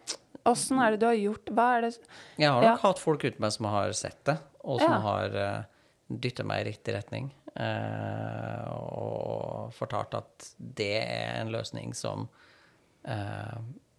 [0.45, 1.89] Åssen er det du har gjort Hva er det
[2.37, 2.75] Jeg har nok Ja.
[2.83, 4.99] hatt folk ute meg som har sett det, og som Ja.
[5.05, 5.63] har uh,
[6.09, 7.31] dytta meg i riktig retning.
[7.55, 12.27] Uh, og fortalt at det er en løsning som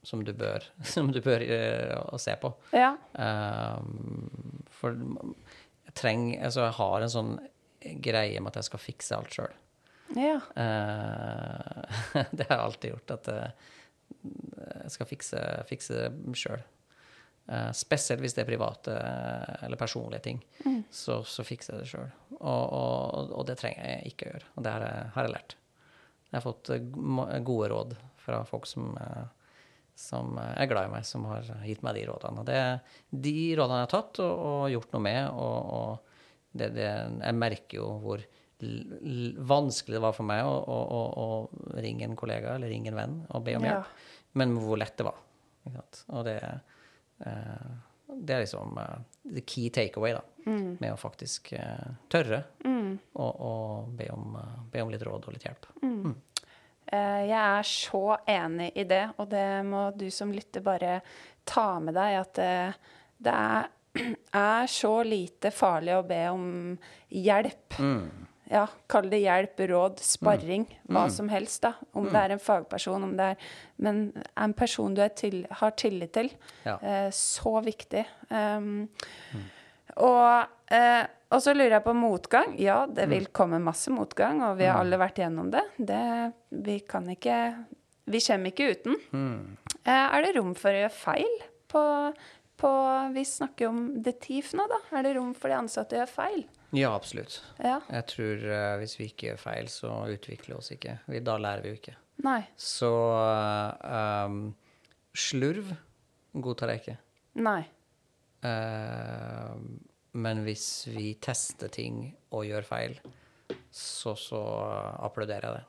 [0.07, 0.65] som du bør,
[0.95, 2.53] som du bør uh, se på.
[2.77, 2.95] Ja.
[3.19, 3.83] Uh,
[4.79, 7.37] for jeg trenger Altså, jeg har en sånn
[8.05, 9.55] greie med at jeg skal fikse alt sjøl.
[10.15, 10.39] Ja.
[12.37, 16.63] det har jeg alltid gjort, at jeg skal fikse, fikse det sjøl.
[17.75, 18.97] spesielt hvis det er private
[19.67, 20.43] eller personlige ting,
[20.95, 22.11] så, så fikser jeg det sjøl.
[22.39, 24.51] Og, og, og det trenger jeg ikke å gjøre.
[24.55, 25.57] Og det har jeg, har jeg lært.
[26.31, 26.73] Jeg har fått
[27.51, 28.93] gode råd fra folk som,
[29.97, 32.43] som er glad i meg, som har gitt meg de rådene.
[32.43, 32.61] Og det,
[33.11, 36.91] de rådene jeg har tatt og, og gjort noe med, og, og det, det,
[37.23, 38.27] jeg merker jo hvor
[39.47, 41.27] vanskelig det var for meg å, å, å,
[41.77, 43.75] ringe en kollega eller ringe en venn og be om Ja.
[43.75, 43.91] hjelp,
[44.41, 45.19] men hvor lett det var.
[46.15, 46.39] Og det,
[47.27, 47.67] eh,
[48.07, 48.97] det er liksom eh,
[49.35, 50.23] the key takeaway, da,
[50.81, 52.45] med å faktisk eh, tørre
[53.13, 53.53] å, å
[53.93, 55.69] be, om, eh, be om litt råd og litt hjelp.
[55.83, 56.36] Eh,
[56.87, 61.01] Jeg er så enig i det, og det må du som lytter bare
[61.47, 62.53] ta med deg, at det,
[63.27, 63.67] det er,
[64.39, 66.47] er så lite farlig å be om
[67.11, 67.81] hjelp.
[68.47, 71.73] Ja, kall det hjelp, råd, sparring, hva som helst, da.
[71.99, 73.49] Om det er en fagperson, om det er
[73.83, 74.05] Men
[74.39, 76.31] en person du er til, har tillit til.
[76.63, 76.79] Ja.
[76.79, 78.05] Eh, så viktig.
[78.31, 78.87] Um,
[80.03, 82.55] og, eh, og så lurer jeg på motgang.
[82.61, 85.65] Ja, det vil komme masse motgang, og vi har alle vært gjennom det.
[85.77, 87.39] det vi kan ikke
[88.07, 88.99] Vi kommer ikke uten.
[89.83, 91.33] Eh, er det rom for å gjøre feil
[91.67, 91.83] på,
[92.61, 92.73] på
[93.17, 94.79] Vi snakker jo om detif nå, da.
[94.99, 96.45] Er det rom for de ansatte å gjøre feil?
[96.77, 97.41] Ja, absolutt.
[97.63, 97.81] Ja.
[97.91, 100.99] Jeg tror uh, hvis vi ikke gjør feil, så utvikler vi oss ikke.
[101.11, 101.97] Vi, da lærer vi jo ikke.
[102.27, 102.41] Nei.
[102.59, 102.91] Så
[103.87, 104.41] um,
[105.17, 105.73] slurv
[106.43, 106.97] godtar jeg ikke.
[107.47, 107.63] Nei.
[108.47, 109.55] Eh,
[110.17, 112.95] men hvis vi tester ting og gjør feil,
[113.71, 114.41] så, så
[115.05, 115.67] applauderer jeg det.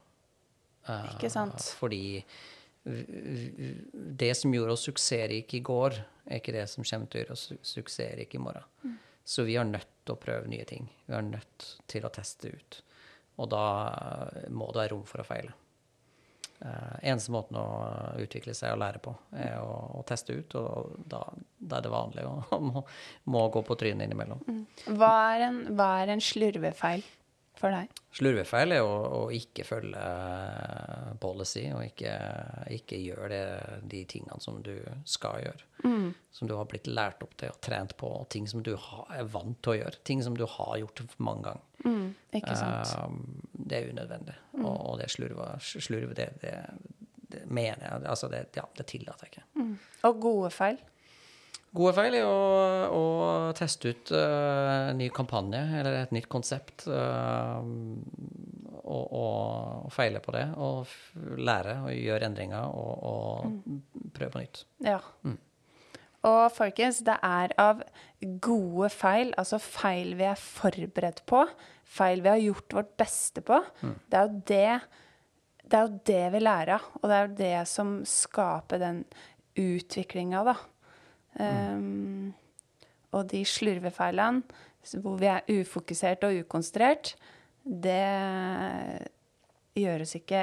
[0.88, 1.66] Uh, Ikke sant?
[1.76, 2.22] Fordi
[2.88, 7.36] det som gjorde oss suksessrike i går, er ikke det som kommer til å gjøre
[7.36, 8.64] oss su- suksessrike i morgen.
[8.86, 8.96] Mm.
[9.28, 10.88] Så vi har nødt til å prøve nye ting.
[11.06, 12.80] Vi har nødt til å teste ut.
[13.38, 13.66] Og da
[14.48, 15.52] må det være rom for å feile.
[16.58, 17.66] Uh, eneste måten å
[18.18, 20.56] utvikle seg og lære på, er å, å teste ut.
[20.58, 21.22] Og da,
[21.60, 22.82] da er det vanlig å må,
[23.30, 24.42] må gå på trynet innimellom.
[24.98, 27.06] Hva er en, hva er en slurvefeil
[27.58, 27.94] for deg?
[28.18, 32.14] Slurvefeil er å, å ikke følge eh, policy og ikke,
[32.74, 33.44] ikke gjøre det,
[33.94, 34.74] de tingene som du
[35.06, 35.68] skal gjøre.
[36.34, 39.06] Som du har blitt lært opp til og trent på, og ting som du ha,
[39.14, 40.02] er vant til å gjøre.
[40.10, 42.14] Ting som du har gjort mange ganger.
[42.38, 42.98] Ikke sant?
[42.98, 43.22] Um,
[43.54, 44.36] det er unødvendig.
[44.64, 46.54] Og, og det slurve det, det,
[47.32, 49.48] det mener jeg Altså, det, ja, det tillater jeg ikke.
[50.08, 50.80] Og gode feil?
[51.78, 52.38] Gode feil er å,
[52.96, 53.02] å
[53.58, 56.88] teste ut uh, ny kampanje eller et nytt konsept.
[56.88, 57.60] Uh,
[58.88, 60.46] og, og, og, feile på det.
[60.64, 63.82] Og lære og gjøre endringer og, og mm.
[64.16, 64.64] prøve på nytt.
[64.88, 65.02] Ja.
[65.28, 65.38] Mm.
[66.28, 67.82] Og folkens, det er av
[68.44, 71.46] gode feil, altså feil vi er forberedt på,
[71.88, 73.62] feil vi har gjort vårt beste på.
[73.82, 73.94] Mm.
[74.08, 74.72] Det er jo det
[75.68, 79.02] det er jo det vi lærer av, og det er jo det som skaper den
[79.60, 80.56] utviklinga, da.
[81.38, 82.32] Um,
[83.14, 87.12] og de slurvefeilene hvor vi er ufokusert og ukonsentrert,
[87.68, 88.00] det
[89.78, 90.42] gjøres ikke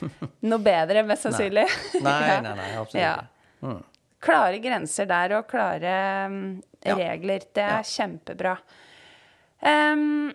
[0.50, 1.64] noe bedre, mest sannsynlig.
[2.04, 3.14] Nei, nei, nei, nei absolutt ja.
[3.16, 3.54] ikke.
[3.64, 3.80] Mm.
[4.20, 5.96] Klare grenser der og klare
[6.28, 7.46] um, regler.
[7.56, 8.56] Det er kjempebra.
[9.60, 10.32] Um,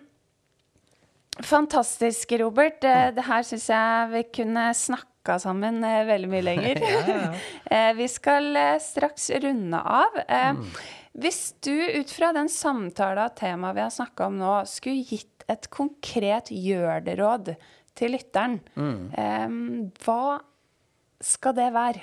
[1.42, 2.80] fantastisk, Robert.
[2.82, 3.14] Det, mm.
[3.18, 6.82] det her syns jeg vi kunne snakka sammen eh, veldig mye lenger.
[6.86, 7.30] ja, ja.
[7.78, 10.20] eh, vi skal eh, straks runde av.
[10.26, 10.66] Eh, mm.
[11.16, 15.46] Hvis du ut fra den samtalen og temaet vi har snakka om nå, skulle gitt
[15.48, 17.54] et konkret gjør det-råd
[17.96, 18.98] til lytteren, mm.
[19.46, 19.58] um,
[20.02, 20.36] hva
[21.22, 22.02] skal det være?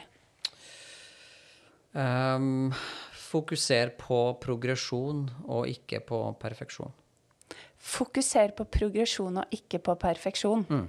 [1.94, 2.74] Um,
[3.14, 6.94] fokuser på progresjon og ikke på perfeksjon.
[7.84, 10.66] Fokuser på progresjon og ikke på perfeksjon.
[10.70, 10.88] Mm.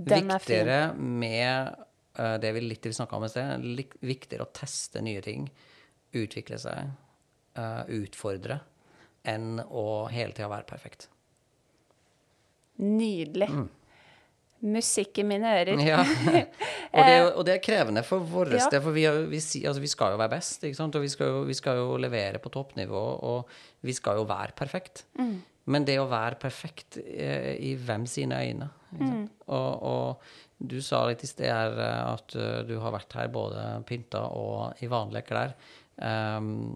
[0.00, 1.74] Den viktigere med
[2.18, 3.68] uh, det vi litt snakka om i sted,
[4.00, 5.46] viktigere å teste nye ting,
[6.16, 6.90] utvikle seg,
[7.60, 8.60] uh, utfordre,
[9.28, 11.10] enn å hele tida være perfekt.
[12.80, 13.50] Nydelig.
[13.52, 13.68] Mm.
[14.60, 15.80] Musikk i mine ører.
[15.86, 16.00] ja.
[16.90, 18.64] Og det, og det, er krevende for vår ja.
[18.72, 20.64] del, for vi, vi, altså vi, skal jo være best.
[20.66, 23.52] Og vi skal jo, vi skal jo, levere på toppnivå, og
[23.86, 25.04] vi skal jo være perfekt.
[25.20, 25.36] Mm.
[25.70, 29.26] Men det å være perfekt eh, i hvem sine øyne mm.
[29.46, 30.30] og, og,
[30.60, 34.26] du sa litt i sted her eh, at uh, du har vært her både pynta
[34.36, 35.54] og i vanlige klær.
[36.00, 36.70] Um,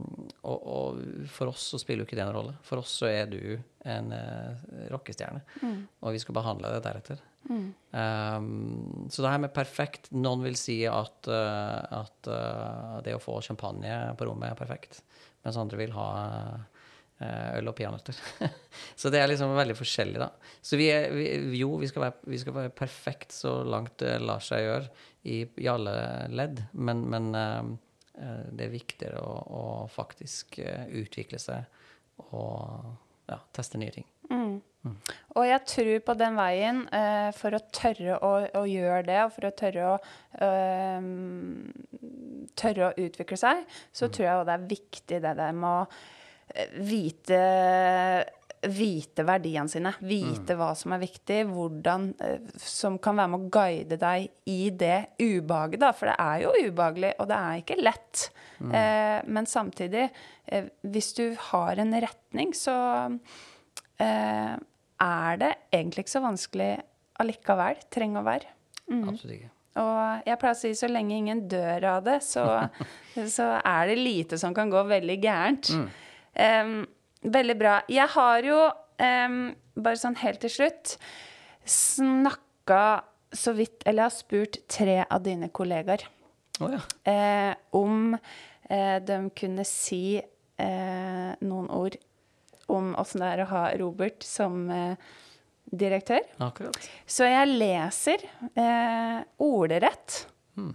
[0.45, 0.99] og, og,
[1.33, 2.57] for oss så spiller jo ikke det en rolle.
[2.67, 3.39] For oss så er du
[3.89, 5.41] en uh, rockestjerne.
[5.63, 5.79] Mm.
[6.05, 7.23] Og vi skal behandle det deretter.
[7.49, 7.65] Mm.
[7.93, 12.31] Um, så det her med perfekt Noen vil si at, uh, at
[13.05, 15.01] det å få champagne på rommet er perfekt.
[15.45, 16.09] Mens andre vil ha
[17.25, 18.17] øl og peanøtter.
[19.01, 20.27] så det er liksom veldig forskjellig, da.
[20.65, 21.29] Så vi er, vi,
[21.61, 24.89] jo, vi skal, være, vi skal, være, perfekt så langt det lar seg gjøre
[25.31, 25.95] i, i alle
[26.35, 27.71] ledd, men, men uh,
[28.15, 31.65] det er viktigere å, å faktisk uh, utvikle seg
[32.31, 32.93] og
[33.27, 34.07] ja, teste nye ting.
[34.31, 34.61] Mm.
[34.85, 34.97] Mm.
[35.35, 39.33] Og jeg tror på den veien, eh, for å tørre å, å, gjøre det, og
[39.33, 39.97] for å tørre å
[42.61, 44.13] tørre å utvikle seg, så mm.
[44.15, 47.41] tror jeg det er viktig det der med å vite
[48.71, 50.59] vite verdiene sine, vite mm.
[50.61, 55.17] hva som er viktig, hvordan eh, Som kan være med å guide deg i det
[55.21, 55.93] ubehaget, da.
[55.97, 58.29] For det er jo ubehagelig, og det er ikke lett.
[58.61, 58.75] Mm.
[58.81, 60.09] Eh, men samtidig,
[60.47, 62.77] eh, hvis du har en retning, så
[64.03, 64.55] eh,
[65.05, 66.71] er det egentlig ikke så vanskelig
[67.23, 67.83] allikevel.
[67.93, 68.55] Trenger å være.
[68.91, 69.05] Mm.
[69.09, 69.51] Absolutt ikke.
[69.83, 72.45] Og jeg pleier å si så lenge ingen dør av det, så,
[73.37, 75.73] så er det lite som kan gå veldig gærent.
[75.75, 75.89] Mm.
[76.35, 76.77] Um,
[77.25, 77.79] veldig bra.
[77.91, 78.61] Jeg har jo,
[79.01, 79.39] um,
[79.75, 80.97] bare sånn helt til slutt,
[81.65, 82.85] snakka
[83.35, 86.05] så vidt Eller jeg har spurt tre av dine kollegaer
[86.63, 86.81] oh, ja.
[87.11, 91.99] eh, om eh, de kunne si eh, noen ord
[92.71, 94.63] om åssen det er å ha Robert som
[95.69, 96.23] direktør.
[96.47, 96.79] Akkurat.
[97.05, 98.23] Så jeg leser
[99.45, 100.17] ordrett.
[100.57, 100.71] Hmm.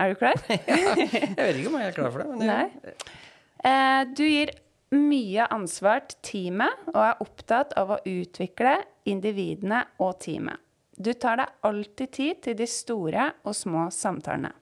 [0.00, 0.40] Er du klar?
[0.48, 2.30] ja, jeg vet ikke om jeg er klar for det.
[2.30, 2.48] Men det...
[2.48, 4.06] Nei.
[4.16, 4.54] du gir
[4.92, 8.76] mye ansvar til teamet og er opptatt av å utvikle
[9.08, 10.60] individene og teamet.
[10.92, 14.52] Du tar deg alltid tid til de store og små samtalene.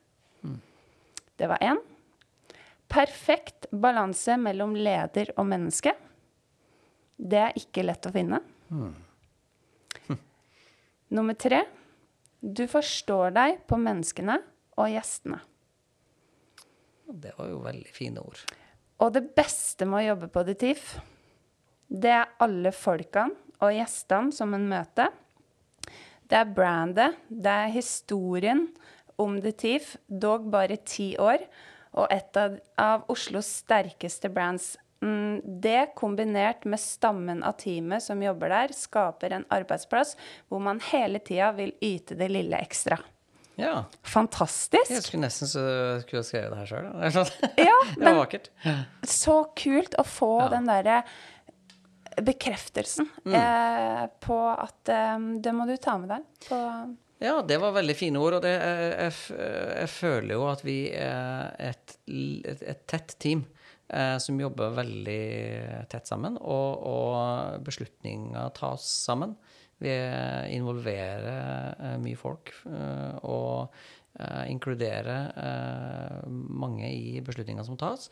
[0.47, 0.59] Mm.
[1.37, 1.81] Det var én.
[2.91, 5.93] Perfekt balanse mellom leder og menneske.
[7.15, 8.39] Det er ikke lett å finne.
[8.71, 8.95] Mm.
[11.15, 11.65] Nummer tre.
[12.41, 14.39] Du forstår deg på menneskene
[14.79, 15.43] og gjestene.
[17.11, 18.39] Det var jo veldig fine ord.
[19.01, 20.91] Og det beste med å jobbe på The Thief,
[21.89, 25.09] det er alle folkene og gjestene som en møter.
[26.29, 28.67] Det er brandet, det er historien
[29.19, 31.43] om The Thief, dog bare ti år,
[31.97, 34.75] og et av, av Oslos sterkeste brands.
[35.01, 40.13] Mm, det, kombinert med stammen av teamet som jobber der, skaper en arbeidsplass
[40.47, 42.99] hvor man hele tida vil yte det lille ekstra.
[43.61, 43.75] Ja.
[44.07, 44.89] Fantastisk.
[44.89, 45.65] Jeg skulle nesten så
[46.03, 46.89] skulle skrevet det her sjøl.
[47.69, 48.49] Ja, det var vakkert.
[49.07, 50.49] Så kult å få ja.
[50.55, 51.03] den derre
[52.21, 53.33] bekreftelsen mm.
[53.33, 56.59] eh, på at eh, det må du ta med deg på
[57.21, 58.39] Ja, det var veldig fine ord.
[58.39, 59.39] Og det, jeg, jeg,
[59.77, 63.45] jeg, føler jo at vi er et, et, et tett team
[63.93, 65.23] eh, som jobber veldig
[65.91, 66.39] tett sammen.
[66.41, 69.37] Og, og beslutninger tas sammen.
[69.81, 69.95] Vi
[70.53, 72.53] involverer eh, mye folk.
[72.69, 73.73] Eh, og
[74.19, 75.31] eh, inkluderer
[76.29, 78.09] mange i beslutninger som tas.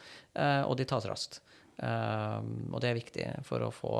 [0.66, 1.42] Og de tas raskt.
[1.80, 3.94] og det er viktig for å få,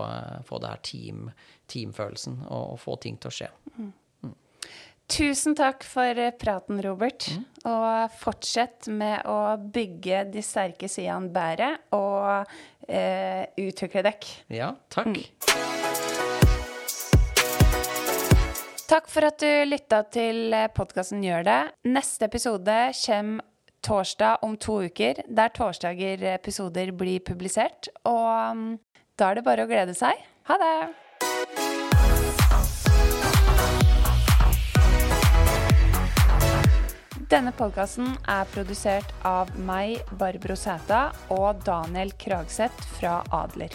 [0.44, 1.30] få det her team,
[1.72, 3.50] teamfølelsen og, og få ting til å skje.
[3.78, 3.92] Mm.
[5.10, 7.30] Tusen takk for praten, Robert.
[7.34, 7.46] Mm.
[7.72, 12.52] Og fortsett med å bygge de sterke sidene bedre og
[12.86, 14.30] eh, utvikle dekk.
[14.54, 15.18] Ja, takk.
[18.90, 21.58] Takk for at du lytta til eh, podkasten Gjør det.
[21.86, 23.46] Neste episode kommer
[23.86, 27.92] torsdag om to uker, der torsdager-episoder blir publisert.
[28.10, 28.80] Og mm,
[29.14, 30.18] da er det bare å glede seg.
[30.50, 30.74] Ha det!
[37.30, 43.70] Denne podkasten er produsert av meg, Barbro Sæta, og Daniel Kragseth fra Adler.